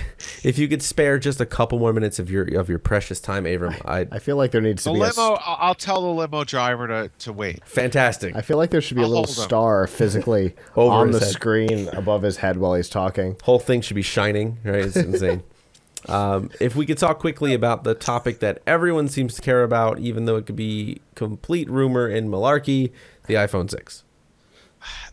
if 0.44 0.58
you 0.58 0.68
could 0.68 0.82
spare 0.82 1.20
just 1.20 1.40
a 1.42 1.46
couple 1.46 1.80
more 1.80 1.94
minutes 1.94 2.20
of 2.20 2.30
your 2.30 2.44
of 2.60 2.70
your 2.70 2.80
precious 2.80 3.20
time, 3.20 3.44
Avram, 3.46 3.80
I 3.86 4.08
I 4.12 4.20
feel 4.20 4.36
like 4.38 4.52
there 4.52 4.62
needs 4.62 4.84
to 4.84 4.90
The 4.90 4.94
be 4.94 5.00
a 5.00 5.04
limo. 5.04 5.34
I'll 5.42 5.58
I'll 5.60 5.76
tell 5.76 6.02
the 6.02 6.08
limo 6.08 6.44
driver 6.44 6.88
to, 6.88 7.12
to 7.20 7.34
wait. 7.34 7.66
fantastic. 7.66 8.36
I 8.36 8.42
feel 8.42 8.58
like 8.58 8.70
there 8.70 8.82
should 8.82 8.96
be 8.98 9.02
a 9.02 9.06
I'll 9.06 9.10
little 9.12 9.28
star 9.28 9.88
physically 9.88 10.56
Over 10.76 10.94
on 10.96 11.12
the 11.12 11.20
head. 11.20 11.30
screen 11.30 11.88
above 11.90 12.22
his 12.24 12.38
head 12.38 12.58
while 12.58 12.74
he's 12.76 12.90
talking. 12.90 13.36
whole 13.44 13.60
thing 13.60 13.82
should 13.82 13.96
be 13.96 14.02
shining, 14.02 14.58
right? 14.64 14.86
It's 14.86 14.96
insane. 14.96 15.44
um, 16.08 16.50
if 16.60 16.76
we 16.76 16.86
could 16.86 16.98
talk 16.98 17.20
quickly 17.20 17.54
about 17.54 17.84
the 17.84 17.94
topic 17.94 18.40
that 18.40 18.62
everyone 18.66 19.08
seems 19.10 19.36
to 19.36 19.42
care 19.42 19.64
about, 19.64 20.00
even 20.00 20.26
though 20.26 20.38
it 20.38 20.46
could 20.46 20.56
be 20.56 21.02
complete 21.16 21.70
rumor 21.70 22.08
and 22.08 22.30
malarkey, 22.30 22.92
the 23.28 23.34
iPhone 23.34 23.70
6. 23.70 24.04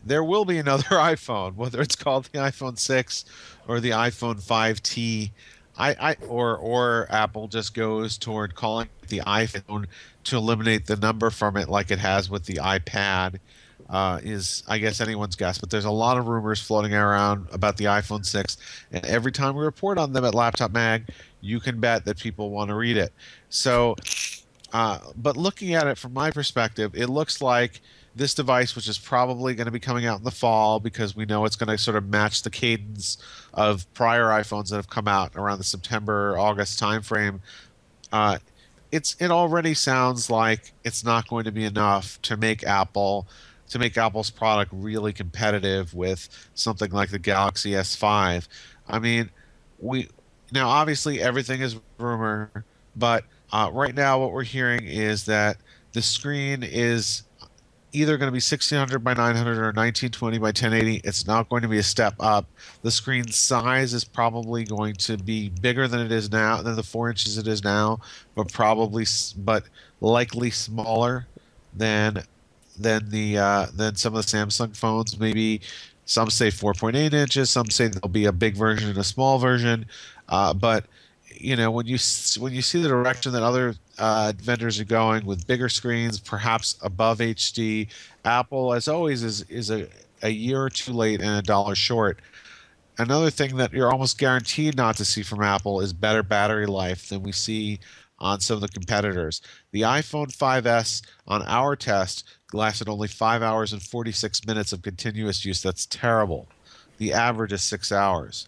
There 0.05 0.23
will 0.23 0.45
be 0.45 0.57
another 0.57 0.83
iPhone, 0.89 1.55
whether 1.55 1.81
it's 1.81 1.95
called 1.95 2.25
the 2.25 2.39
iPhone 2.39 2.77
6 2.77 3.25
or 3.67 3.79
the 3.79 3.91
iPhone 3.91 4.41
5T. 4.41 5.31
I, 5.79 5.95
I 5.99 6.15
or 6.27 6.57
or 6.57 7.05
Apple 7.11 7.47
just 7.47 7.75
goes 7.75 8.17
toward 8.17 8.55
calling 8.55 8.89
the 9.09 9.19
iPhone 9.19 9.85
to 10.23 10.37
eliminate 10.37 10.87
the 10.87 10.95
number 10.95 11.29
from 11.29 11.55
it, 11.55 11.69
like 11.69 11.91
it 11.91 11.99
has 11.99 12.29
with 12.29 12.45
the 12.45 12.55
iPad. 12.55 13.39
Uh, 13.89 14.19
is 14.21 14.63
I 14.67 14.79
guess 14.79 14.99
anyone's 14.99 15.35
guess, 15.37 15.59
but 15.59 15.69
there's 15.69 15.85
a 15.85 15.91
lot 15.91 16.17
of 16.17 16.27
rumors 16.27 16.59
floating 16.59 16.93
around 16.93 17.47
about 17.53 17.77
the 17.77 17.85
iPhone 17.85 18.25
6, 18.25 18.57
and 18.91 19.05
every 19.05 19.31
time 19.31 19.55
we 19.55 19.63
report 19.63 19.97
on 19.97 20.11
them 20.11 20.25
at 20.25 20.35
Laptop 20.35 20.71
Mag, 20.71 21.09
you 21.39 21.61
can 21.61 21.79
bet 21.79 22.03
that 22.03 22.19
people 22.19 22.49
want 22.49 22.69
to 22.69 22.75
read 22.75 22.97
it. 22.97 23.13
So 23.49 23.95
uh, 24.73 24.99
but 25.15 25.37
looking 25.37 25.73
at 25.73 25.87
it 25.87 25.97
from 25.97 26.13
my 26.13 26.31
perspective, 26.31 26.93
it 26.95 27.07
looks 27.07 27.41
like 27.41 27.81
this 28.15 28.33
device, 28.33 28.75
which 28.75 28.87
is 28.87 28.97
probably 28.97 29.53
going 29.53 29.65
to 29.65 29.71
be 29.71 29.79
coming 29.79 30.05
out 30.05 30.17
in 30.17 30.23
the 30.23 30.31
fall 30.31 30.79
because 30.79 31.15
we 31.15 31.25
know 31.25 31.45
it's 31.45 31.55
going 31.55 31.69
to 31.69 31.77
sort 31.77 31.95
of 31.95 32.09
match 32.09 32.41
the 32.41 32.49
cadence 32.49 33.17
of 33.53 33.91
prior 33.93 34.25
iPhones 34.25 34.69
that 34.69 34.75
have 34.75 34.89
come 34.89 35.07
out 35.07 35.35
around 35.35 35.59
the 35.59 35.63
September 35.63 36.37
August 36.37 36.79
timeframe. 36.79 37.39
Uh, 38.11 38.39
it's 38.91 39.15
it 39.19 39.31
already 39.31 39.73
sounds 39.73 40.29
like 40.29 40.73
it's 40.83 41.03
not 41.03 41.27
going 41.27 41.43
to 41.45 41.51
be 41.51 41.65
enough 41.65 42.21
to 42.23 42.37
make 42.37 42.63
Apple 42.63 43.27
to 43.69 43.79
make 43.79 43.97
Apple's 43.97 44.29
product 44.29 44.71
really 44.73 45.11
competitive 45.11 45.93
with 45.93 46.29
something 46.53 46.89
like 46.91 47.09
the 47.09 47.19
Galaxy 47.19 47.71
S5. 47.71 48.47
I 48.87 48.99
mean, 48.99 49.29
we 49.79 50.07
now 50.51 50.69
obviously 50.69 51.21
everything 51.21 51.61
is 51.61 51.75
rumor, 51.97 52.65
but 52.95 53.25
uh, 53.51 53.69
right 53.73 53.95
now 53.95 54.19
what 54.19 54.31
we're 54.31 54.43
hearing 54.43 54.85
is 54.85 55.25
that 55.25 55.57
the 55.93 56.01
screen 56.01 56.63
is 56.63 57.23
either 57.93 58.17
going 58.17 58.27
to 58.27 58.31
be 58.31 58.37
1600 58.37 58.99
by 58.99 59.13
900 59.13 59.57
or 59.57 59.71
1920 59.71 60.37
by 60.37 60.47
1080 60.47 61.01
it's 61.03 61.25
not 61.25 61.47
going 61.49 61.61
to 61.61 61.67
be 61.67 61.77
a 61.77 61.83
step 61.83 62.13
up. 62.19 62.45
The 62.81 62.91
screen 62.91 63.27
size 63.29 63.93
is 63.93 64.03
probably 64.03 64.65
going 64.65 64.95
to 64.95 65.17
be 65.17 65.49
bigger 65.49 65.87
than 65.87 66.01
it 66.01 66.11
is 66.11 66.31
now 66.31 66.61
than 66.61 66.75
the 66.75 66.83
four 66.83 67.09
inches 67.09 67.37
it 67.37 67.47
is 67.47 67.63
now 67.63 67.99
but 68.35 68.51
probably 68.51 69.05
but 69.37 69.63
likely 70.01 70.51
smaller 70.51 71.27
than 71.73 72.23
than 72.77 73.09
the 73.09 73.37
uh, 73.37 73.65
than 73.73 73.95
some 73.95 74.15
of 74.15 74.25
the 74.25 74.37
samsung 74.37 74.75
phones. 74.75 75.19
Maybe 75.19 75.61
some 76.05 76.29
say 76.29 76.47
4.8 76.47 77.13
inches 77.13 77.49
some 77.49 77.69
say 77.69 77.87
there'll 77.87 78.07
be 78.07 78.25
a 78.25 78.31
big 78.31 78.55
version 78.55 78.89
and 78.89 78.97
a 78.97 79.03
small 79.03 79.39
version 79.39 79.85
uh, 80.29 80.53
but 80.53 80.85
you 81.39 81.55
know 81.55 81.71
when 81.71 81.85
you 81.85 81.97
when 82.39 82.53
you 82.53 82.61
see 82.61 82.81
the 82.81 82.87
direction 82.87 83.31
that 83.33 83.43
other 83.43 83.75
uh, 83.97 84.33
vendors 84.37 84.79
are 84.79 84.85
going 84.85 85.25
with 85.25 85.47
bigger 85.47 85.69
screens, 85.69 86.19
perhaps 86.19 86.77
above 86.81 87.19
HD, 87.19 87.87
Apple, 88.25 88.73
as 88.73 88.87
always, 88.87 89.23
is 89.23 89.41
is 89.43 89.69
a, 89.71 89.87
a 90.21 90.29
year 90.29 90.63
or 90.63 90.69
two 90.69 90.93
late 90.93 91.21
and 91.21 91.37
a 91.37 91.41
dollar 91.41 91.75
short. 91.75 92.21
Another 92.99 93.29
thing 93.29 93.57
that 93.57 93.73
you're 93.73 93.91
almost 93.91 94.17
guaranteed 94.17 94.75
not 94.75 94.97
to 94.97 95.05
see 95.05 95.21
from 95.21 95.43
Apple 95.43 95.81
is 95.81 95.93
better 95.93 96.23
battery 96.23 96.65
life 96.65 97.09
than 97.09 97.21
we 97.21 97.31
see 97.31 97.79
on 98.19 98.39
some 98.39 98.55
of 98.55 98.61
the 98.61 98.67
competitors. 98.67 99.41
The 99.71 99.81
iPhone 99.81 100.35
5S 100.35 101.03
on 101.27 101.43
our 101.43 101.75
test 101.75 102.23
lasted 102.53 102.89
only 102.89 103.07
5 103.07 103.43
hours 103.43 103.71
and 103.71 103.83
46 103.83 104.47
minutes 104.47 104.73
of 104.73 104.81
continuous 104.81 105.45
use. 105.45 105.61
That's 105.61 105.85
terrible. 105.85 106.47
The 106.97 107.13
average 107.13 107.53
is 107.53 107.61
6 107.61 107.91
hours 107.91 108.47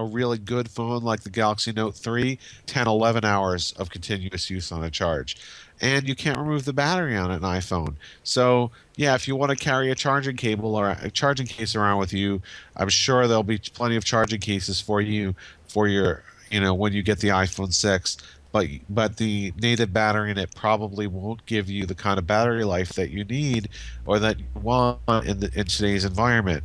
a 0.00 0.04
really 0.04 0.38
good 0.38 0.68
phone 0.68 1.02
like 1.02 1.22
the 1.22 1.30
Galaxy 1.30 1.72
Note 1.72 1.94
3, 1.94 2.38
10, 2.66 2.88
11 2.88 3.24
hours 3.24 3.72
of 3.72 3.90
continuous 3.90 4.50
use 4.50 4.72
on 4.72 4.82
a 4.82 4.90
charge. 4.90 5.36
And 5.80 6.08
you 6.08 6.14
can't 6.14 6.38
remove 6.38 6.64
the 6.64 6.72
battery 6.72 7.16
on 7.16 7.30
an 7.30 7.40
iPhone. 7.40 7.94
So, 8.22 8.70
yeah, 8.96 9.14
if 9.14 9.28
you 9.28 9.36
want 9.36 9.50
to 9.50 9.56
carry 9.56 9.90
a 9.90 9.94
charging 9.94 10.36
cable 10.36 10.74
or 10.74 10.90
a 10.90 11.10
charging 11.10 11.46
case 11.46 11.74
around 11.74 11.98
with 11.98 12.12
you, 12.12 12.42
I'm 12.76 12.88
sure 12.88 13.26
there'll 13.26 13.42
be 13.42 13.58
plenty 13.58 13.96
of 13.96 14.04
charging 14.04 14.40
cases 14.40 14.80
for 14.80 15.00
you 15.00 15.34
for 15.68 15.86
your, 15.86 16.22
you 16.50 16.60
know, 16.60 16.74
when 16.74 16.92
you 16.92 17.02
get 17.02 17.20
the 17.20 17.28
iPhone 17.28 17.72
6. 17.72 18.16
But 18.52 18.66
but 18.88 19.16
the 19.16 19.52
native 19.60 19.92
battery 19.92 20.32
in 20.32 20.38
it 20.38 20.54
probably 20.56 21.06
won't 21.06 21.46
give 21.46 21.70
you 21.70 21.86
the 21.86 21.94
kind 21.94 22.18
of 22.18 22.26
battery 22.26 22.64
life 22.64 22.94
that 22.94 23.10
you 23.10 23.24
need 23.24 23.68
or 24.06 24.18
that 24.18 24.40
you 24.40 24.46
want 24.54 25.00
in 25.24 25.38
the 25.38 25.52
in 25.54 25.66
today's 25.66 26.04
environment. 26.04 26.64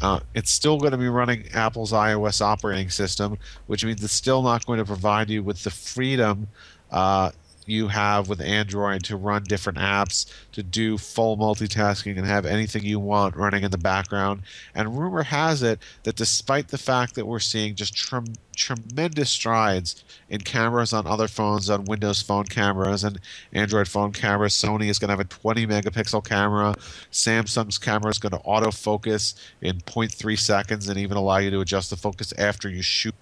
Uh, 0.00 0.20
it's 0.34 0.50
still 0.50 0.78
going 0.78 0.92
to 0.92 0.98
be 0.98 1.08
running 1.08 1.48
Apple's 1.54 1.92
iOS 1.92 2.40
operating 2.42 2.90
system, 2.90 3.38
which 3.66 3.84
means 3.84 4.02
it's 4.04 4.12
still 4.12 4.42
not 4.42 4.66
going 4.66 4.78
to 4.78 4.84
provide 4.84 5.30
you 5.30 5.42
with 5.42 5.62
the 5.64 5.70
freedom 5.70 6.48
uh, 6.90 7.30
you 7.66 7.88
have 7.88 8.28
with 8.28 8.40
Android 8.40 9.02
to 9.04 9.16
run 9.16 9.44
different 9.44 9.78
apps, 9.78 10.26
to 10.52 10.62
do 10.62 10.98
full 10.98 11.36
multitasking, 11.36 12.16
and 12.16 12.26
have 12.26 12.46
anything 12.46 12.84
you 12.84 13.00
want 13.00 13.36
running 13.36 13.64
in 13.64 13.70
the 13.70 13.78
background. 13.78 14.42
And 14.74 14.98
rumor 14.98 15.22
has 15.22 15.62
it 15.62 15.80
that 16.04 16.16
despite 16.16 16.68
the 16.68 16.78
fact 16.78 17.14
that 17.14 17.26
we're 17.26 17.38
seeing 17.38 17.74
just 17.74 17.94
trem- 17.94 18.34
tremendous 18.54 19.30
strides 19.30 20.04
in 20.28 20.40
cameras 20.40 20.92
on 20.92 21.06
other 21.06 21.28
phones, 21.28 21.70
on 21.70 21.84
Windows 21.84 22.22
Phone 22.22 22.44
cameras 22.44 23.04
and 23.04 23.20
Android 23.52 23.88
phone 23.88 24.12
cameras, 24.12 24.54
Sony 24.54 24.88
is 24.88 24.98
going 24.98 25.08
to 25.08 25.12
have 25.12 25.20
a 25.20 25.24
20 25.24 25.66
megapixel 25.66 26.24
camera. 26.24 26.74
Samsung's 27.12 27.78
camera 27.78 28.10
is 28.10 28.18
going 28.18 28.32
to 28.32 28.38
autofocus 28.38 29.34
in 29.60 29.78
0.3 29.80 30.38
seconds 30.38 30.88
and 30.88 30.98
even 30.98 31.16
allow 31.16 31.38
you 31.38 31.50
to 31.50 31.60
adjust 31.60 31.90
the 31.90 31.96
focus 31.96 32.32
after 32.38 32.68
you 32.68 32.82
shoot. 32.82 33.14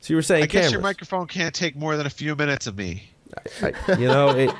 So 0.00 0.12
you 0.12 0.16
were 0.16 0.22
saying 0.22 0.44
I 0.44 0.46
guess 0.46 0.70
your 0.70 0.80
microphone 0.80 1.26
can't 1.26 1.54
take 1.54 1.74
more 1.74 1.96
than 1.96 2.06
a 2.06 2.10
few 2.10 2.36
minutes 2.36 2.66
of 2.66 2.76
me. 2.76 3.10
I- 3.62 3.72
you 3.98 4.06
know 4.08 4.30
it. 4.30 4.50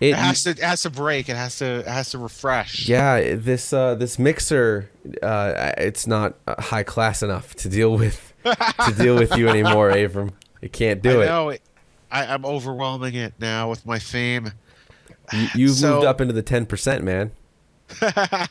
It, 0.00 0.10
It 0.10 0.14
has 0.14 0.44
to 0.44 0.50
it 0.50 0.58
has 0.60 0.82
to 0.82 0.90
break. 0.90 1.28
It 1.28 1.34
has 1.34 1.58
to 1.58 1.80
it 1.80 1.88
has 1.88 2.10
to 2.10 2.18
refresh. 2.18 2.88
yeah, 2.88 3.34
this 3.34 3.72
uh, 3.72 3.96
this 3.96 4.16
mixer, 4.16 4.88
uh, 5.22 5.72
it's 5.76 6.06
not 6.06 6.34
uh, 6.46 6.60
high 6.62 6.84
class 6.84 7.20
enough 7.22 7.56
to 7.56 7.68
deal 7.68 7.96
with 7.96 8.32
to 8.44 8.94
deal 8.96 9.16
with 9.16 9.36
you 9.36 9.48
anymore, 9.48 9.90
Avram. 9.90 10.30
It 10.62 10.72
can't 10.72 11.02
do 11.02 11.20
I 11.20 11.24
it. 11.24 11.26
know. 11.26 11.48
It, 11.48 11.62
I, 12.12 12.26
I'm 12.26 12.44
overwhelming 12.46 13.14
it 13.14 13.34
now 13.40 13.68
with 13.70 13.84
my 13.84 13.98
fame. 13.98 14.52
You, 15.32 15.48
you've 15.56 15.72
So- 15.76 15.94
moved 15.94 16.06
up 16.06 16.20
into 16.20 16.32
the 16.32 16.42
ten 16.42 16.64
percent, 16.64 17.02
man. 17.02 17.32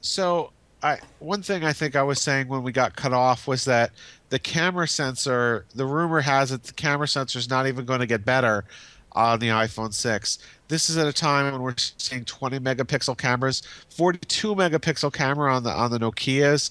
So, 0.00 0.52
I 0.82 0.98
one 1.18 1.42
thing 1.42 1.64
I 1.64 1.72
think 1.72 1.96
I 1.96 2.02
was 2.02 2.20
saying 2.20 2.48
when 2.48 2.62
we 2.62 2.72
got 2.72 2.96
cut 2.96 3.12
off 3.12 3.46
was 3.48 3.64
that 3.66 3.90
the 4.30 4.38
camera 4.38 4.88
sensor. 4.88 5.66
The 5.74 5.86
rumor 5.86 6.20
has 6.20 6.52
it 6.52 6.64
the 6.64 6.72
camera 6.72 7.08
sensor 7.08 7.38
is 7.38 7.48
not 7.48 7.66
even 7.66 7.84
going 7.84 8.00
to 8.00 8.06
get 8.06 8.24
better 8.24 8.64
on 9.12 9.38
the 9.40 9.48
iPhone 9.48 9.92
6. 9.92 10.38
This 10.68 10.90
is 10.90 10.98
at 10.98 11.06
a 11.06 11.12
time 11.12 11.50
when 11.50 11.62
we're 11.62 11.74
seeing 11.76 12.24
20 12.24 12.58
megapixel 12.60 13.16
cameras, 13.16 13.62
42 13.90 14.54
megapixel 14.54 15.12
camera 15.12 15.54
on 15.54 15.62
the 15.62 15.70
on 15.70 15.90
the 15.90 15.98
Nokia's. 15.98 16.70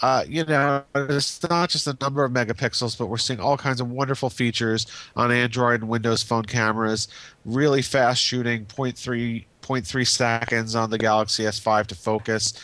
Uh, 0.00 0.24
you 0.28 0.44
know, 0.44 0.84
it's 0.94 1.42
not 1.48 1.68
just 1.68 1.84
the 1.84 1.96
number 2.00 2.24
of 2.24 2.30
megapixels, 2.30 2.96
but 2.96 3.06
we're 3.06 3.16
seeing 3.16 3.40
all 3.40 3.56
kinds 3.56 3.80
of 3.80 3.90
wonderful 3.90 4.30
features 4.30 4.86
on 5.16 5.32
Android 5.32 5.80
and 5.80 5.90
Windows 5.90 6.22
Phone 6.22 6.44
cameras. 6.44 7.08
Really 7.44 7.82
fast 7.82 8.22
shooting, 8.22 8.64
0.3, 8.66 9.44
0.3 9.60 10.06
seconds 10.06 10.76
on 10.76 10.90
the 10.90 10.98
Galaxy 10.98 11.42
S5 11.42 11.88
to 11.88 11.94
focus. 11.96 12.54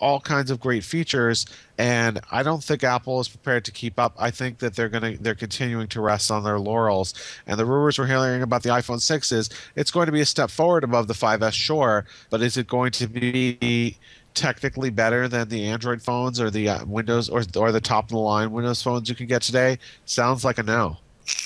All 0.00 0.20
kinds 0.20 0.50
of 0.50 0.60
great 0.60 0.84
features, 0.84 1.46
and 1.78 2.20
I 2.30 2.42
don't 2.42 2.62
think 2.62 2.84
Apple 2.84 3.20
is 3.20 3.28
prepared 3.28 3.64
to 3.66 3.72
keep 3.72 3.98
up. 3.98 4.14
I 4.18 4.30
think 4.30 4.58
that 4.58 4.74
they're 4.74 4.88
gonna 4.88 5.16
they're 5.18 5.34
continuing 5.34 5.86
to 5.88 6.00
rest 6.00 6.30
on 6.30 6.44
their 6.44 6.58
laurels. 6.58 7.14
And 7.46 7.58
the 7.58 7.64
rumors 7.64 7.98
we're 7.98 8.06
hearing 8.06 8.42
about 8.42 8.62
the 8.62 8.70
iPhone 8.70 9.00
6 9.00 9.32
is 9.32 9.48
it's 9.76 9.90
going 9.90 10.06
to 10.06 10.12
be 10.12 10.20
a 10.20 10.26
step 10.26 10.50
forward 10.50 10.84
above 10.84 11.06
the 11.06 11.14
5S, 11.14 11.52
sure, 11.52 12.04
but 12.28 12.42
is 12.42 12.56
it 12.56 12.66
going 12.66 12.90
to 12.92 13.06
be 13.06 13.96
technically 14.34 14.90
better 14.90 15.26
than 15.26 15.48
the 15.48 15.66
Android 15.66 16.02
phones 16.02 16.40
or 16.40 16.50
the 16.50 16.68
uh, 16.68 16.84
Windows 16.84 17.28
or 17.28 17.42
or 17.56 17.72
the 17.72 17.80
top 17.80 18.04
of 18.04 18.10
the 18.10 18.18
line 18.18 18.50
Windows 18.50 18.82
phones 18.82 19.08
you 19.08 19.14
can 19.14 19.26
get 19.26 19.42
today? 19.42 19.78
Sounds 20.04 20.44
like 20.44 20.58
a 20.58 20.62
no. 20.62 20.98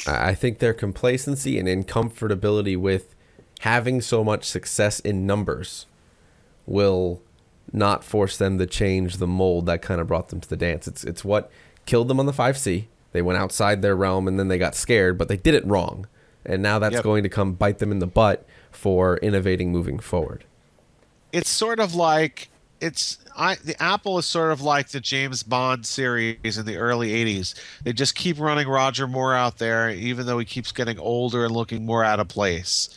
I 0.06 0.34
think 0.34 0.58
their 0.58 0.74
complacency 0.74 1.58
and 1.58 1.68
incomfortability 1.68 2.76
with 2.76 3.14
having 3.60 4.00
so 4.00 4.24
much 4.24 4.44
success 4.44 5.00
in 5.00 5.26
numbers 5.26 5.86
will 6.66 7.22
not 7.72 8.04
force 8.04 8.36
them 8.36 8.58
to 8.58 8.66
change 8.66 9.16
the 9.16 9.26
mold 9.26 9.66
that 9.66 9.80
kind 9.82 10.00
of 10.00 10.06
brought 10.06 10.28
them 10.28 10.40
to 10.40 10.48
the 10.48 10.56
dance. 10.56 10.86
It's 10.86 11.04
it's 11.04 11.24
what 11.24 11.50
killed 11.86 12.08
them 12.08 12.20
on 12.20 12.26
the 12.26 12.32
5C. 12.32 12.86
They 13.12 13.22
went 13.22 13.38
outside 13.38 13.82
their 13.82 13.96
realm 13.96 14.26
and 14.28 14.38
then 14.38 14.48
they 14.48 14.58
got 14.58 14.74
scared, 14.74 15.18
but 15.18 15.28
they 15.28 15.36
did 15.36 15.54
it 15.54 15.66
wrong. 15.66 16.06
And 16.44 16.62
now 16.62 16.78
that's 16.78 16.94
Yep. 16.94 17.04
going 17.04 17.22
to 17.22 17.28
come 17.28 17.52
bite 17.52 17.78
them 17.78 17.90
in 17.92 17.98
the 17.98 18.06
butt 18.06 18.46
for 18.70 19.16
innovating 19.18 19.70
moving 19.72 19.98
forward. 19.98 20.44
it's 21.32 21.48
sort 21.50 21.80
of 21.80 21.94
like 21.94 22.48
it's 22.82 23.18
I 23.36 23.54
the 23.54 23.80
Apple 23.80 24.18
is 24.18 24.26
sort 24.26 24.52
of 24.52 24.60
like 24.60 24.88
the 24.88 25.00
James 25.00 25.42
Bond 25.42 25.86
series 25.86 26.58
in 26.58 26.66
the 26.66 26.76
early 26.76 27.10
80s. 27.12 27.54
They 27.84 27.92
just 27.92 28.14
keep 28.14 28.38
running 28.38 28.68
Roger 28.68 29.06
Moore 29.06 29.34
out 29.34 29.58
there 29.58 29.90
even 29.90 30.26
though 30.26 30.38
he 30.38 30.44
keeps 30.44 30.72
getting 30.72 30.98
older 30.98 31.44
and 31.44 31.54
looking 31.54 31.86
more 31.86 32.04
out 32.04 32.20
of 32.20 32.28
place. 32.28 32.90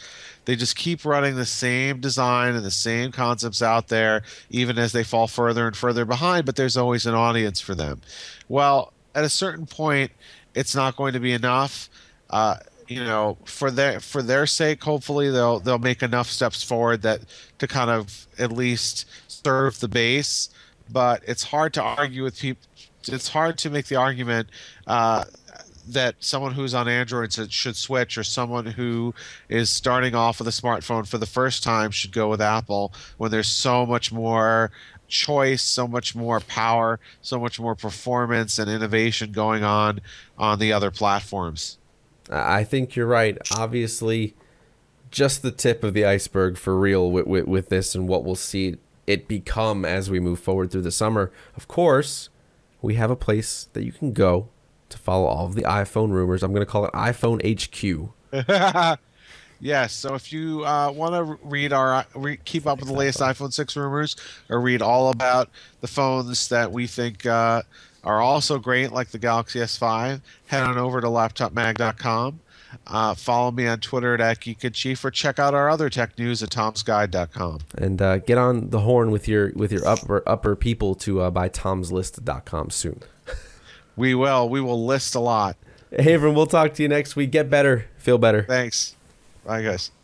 They 0.45 0.55
just 0.55 0.75
keep 0.75 1.05
running 1.05 1.35
the 1.35 1.45
same 1.45 1.99
design 2.01 2.55
and 2.55 2.65
the 2.65 2.71
same 2.71 3.11
concepts 3.11 3.61
out 3.61 3.87
there 3.87 4.23
even 4.49 4.77
as 4.77 4.91
they 4.91 5.03
fall 5.03 5.27
further 5.27 5.67
and 5.67 5.75
further 5.75 6.05
behind, 6.05 6.45
but 6.45 6.55
there's 6.55 6.77
always 6.77 7.05
an 7.05 7.15
audience 7.15 7.61
for 7.61 7.75
them. 7.75 8.01
Well, 8.49 8.91
at 9.13 9.23
a 9.23 9.29
certain 9.29 9.65
point 9.65 10.11
it's 10.55 10.75
not 10.75 10.95
going 10.95 11.13
to 11.13 11.19
be 11.19 11.31
enough. 11.33 11.89
Uh, 12.29 12.57
you 12.87 13.03
know, 13.03 13.37
for 13.45 13.71
their 13.71 13.99
for 13.99 14.21
their 14.21 14.45
sake, 14.45 14.83
hopefully 14.83 15.29
they'll 15.31 15.59
they'll 15.59 15.79
make 15.79 16.03
enough 16.03 16.27
steps 16.27 16.61
forward 16.63 17.01
that 17.01 17.21
to 17.59 17.67
kind 17.67 17.89
of 17.89 18.27
at 18.37 18.51
least 18.51 19.05
serve 19.27 19.79
the 19.79 19.87
base. 19.87 20.49
But 20.89 21.23
it's 21.27 21.43
hard 21.43 21.73
to 21.75 21.81
argue 21.81 22.23
with 22.23 22.39
people. 22.39 22.61
It's 23.07 23.29
hard 23.29 23.57
to 23.59 23.69
make 23.69 23.87
the 23.87 23.95
argument 23.95 24.49
uh, 24.87 25.25
that 25.87 26.15
someone 26.19 26.53
who's 26.53 26.73
on 26.73 26.87
Android 26.87 27.31
should- 27.33 27.53
should 27.53 27.75
switch, 27.75 28.17
or 28.17 28.23
someone 28.23 28.65
who 28.65 29.13
is 29.49 29.69
starting 29.69 30.15
off 30.15 30.39
with 30.39 30.47
a 30.47 30.51
smartphone 30.51 31.07
for 31.07 31.17
the 31.19 31.25
first 31.27 31.63
time 31.63 31.91
should 31.91 32.11
go 32.11 32.27
with 32.27 32.41
Apple 32.41 32.91
when 33.17 33.31
there's 33.31 33.47
so 33.47 33.85
much 33.85 34.11
more 34.11 34.71
choice, 35.07 35.61
so 35.61 35.87
much 35.87 36.15
more 36.15 36.39
power, 36.39 36.99
so 37.21 37.39
much 37.39 37.59
more 37.59 37.75
performance 37.75 38.57
and 38.57 38.69
innovation 38.69 39.31
going 39.31 39.63
on 39.63 40.01
on 40.37 40.57
the 40.59 40.73
other 40.73 40.89
platforms. 40.91 41.77
I 42.29 42.63
think 42.63 42.95
you're 42.95 43.07
right. 43.07 43.37
Obviously, 43.51 44.35
just 45.11 45.41
the 45.41 45.51
tip 45.51 45.83
of 45.83 45.93
the 45.93 46.05
iceberg 46.05 46.57
for 46.57 46.77
real 46.77 47.09
with, 47.11 47.27
with, 47.27 47.47
with 47.47 47.69
this 47.69 47.95
and 47.95 48.07
what 48.07 48.23
we'll 48.23 48.35
see 48.35 48.77
it 49.07 49.27
become 49.27 49.85
as 49.85 50.09
we 50.09 50.19
move 50.19 50.39
forward 50.39 50.71
through 50.71 50.81
the 50.81 50.91
summer. 50.91 51.31
Of 51.55 51.67
course, 51.67 52.29
we 52.81 52.95
have 52.95 53.11
a 53.11 53.15
place 53.15 53.69
that 53.73 53.83
you 53.83 53.91
can 53.91 54.13
go 54.13 54.49
to 54.89 54.97
follow 54.97 55.25
all 55.25 55.45
of 55.45 55.55
the 55.55 55.63
iPhone 55.63 56.11
rumors. 56.11 56.43
I'm 56.43 56.51
going 56.51 56.65
to 56.65 56.71
call 56.71 56.85
it 56.85 56.93
iPhone 56.93 57.39
HQ. 57.41 58.11
Yes. 59.59 59.93
So 59.93 60.15
if 60.15 60.31
you 60.33 60.65
uh, 60.65 60.91
want 60.91 61.13
to 61.13 61.39
read 61.47 61.73
our 61.73 62.05
re- 62.15 62.39
keep 62.45 62.67
up 62.67 62.79
with 62.79 62.89
the 62.89 62.93
latest 62.93 63.19
iPhone 63.19 63.53
6 63.53 63.75
rumors, 63.75 64.15
or 64.49 64.59
read 64.59 64.81
all 64.81 65.09
about 65.09 65.49
the 65.81 65.87
phones 65.87 66.49
that 66.49 66.71
we 66.71 66.87
think 66.87 67.25
uh, 67.25 67.61
are 68.03 68.21
also 68.21 68.59
great, 68.59 68.91
like 68.91 69.09
the 69.09 69.17
Galaxy 69.17 69.59
S5, 69.59 70.21
head 70.47 70.63
on 70.63 70.77
over 70.77 71.01
to 71.01 71.07
laptopmag.com. 71.07 72.39
Uh, 72.87 73.15
follow 73.15 73.51
me 73.51 73.67
on 73.67 73.79
Twitter 73.79 74.21
at 74.21 74.41
Chief, 74.41 75.03
or 75.03 75.11
check 75.11 75.39
out 75.39 75.53
our 75.53 75.69
other 75.69 75.89
tech 75.89 76.17
news 76.17 76.43
at 76.43 76.49
tomsguide.com. 76.49 77.59
And 77.77 78.01
uh, 78.01 78.17
get 78.17 78.37
on 78.37 78.69
the 78.69 78.81
horn 78.81 79.11
with 79.11 79.27
your 79.27 79.51
with 79.55 79.71
your 79.71 79.87
upper 79.87 80.21
upper 80.27 80.55
people 80.55 80.93
to 80.95 81.21
uh, 81.21 81.31
buy 81.31 81.49
tomslist.com 81.49 82.69
soon. 82.69 83.01
We 83.95 84.13
will. 84.13 84.49
We 84.49 84.59
will 84.59 84.85
list 84.85 85.15
a 85.15 85.19
lot. 85.19 85.55
Hey, 85.89 86.13
everyone, 86.13 86.35
we'll 86.35 86.47
talk 86.47 86.73
to 86.73 86.83
you 86.83 86.89
next 86.89 87.15
week. 87.15 87.31
Get 87.31 87.49
better, 87.49 87.85
feel 87.97 88.17
better. 88.17 88.43
Thanks. 88.43 88.95
Bye, 89.45 89.61
guys. 89.63 89.94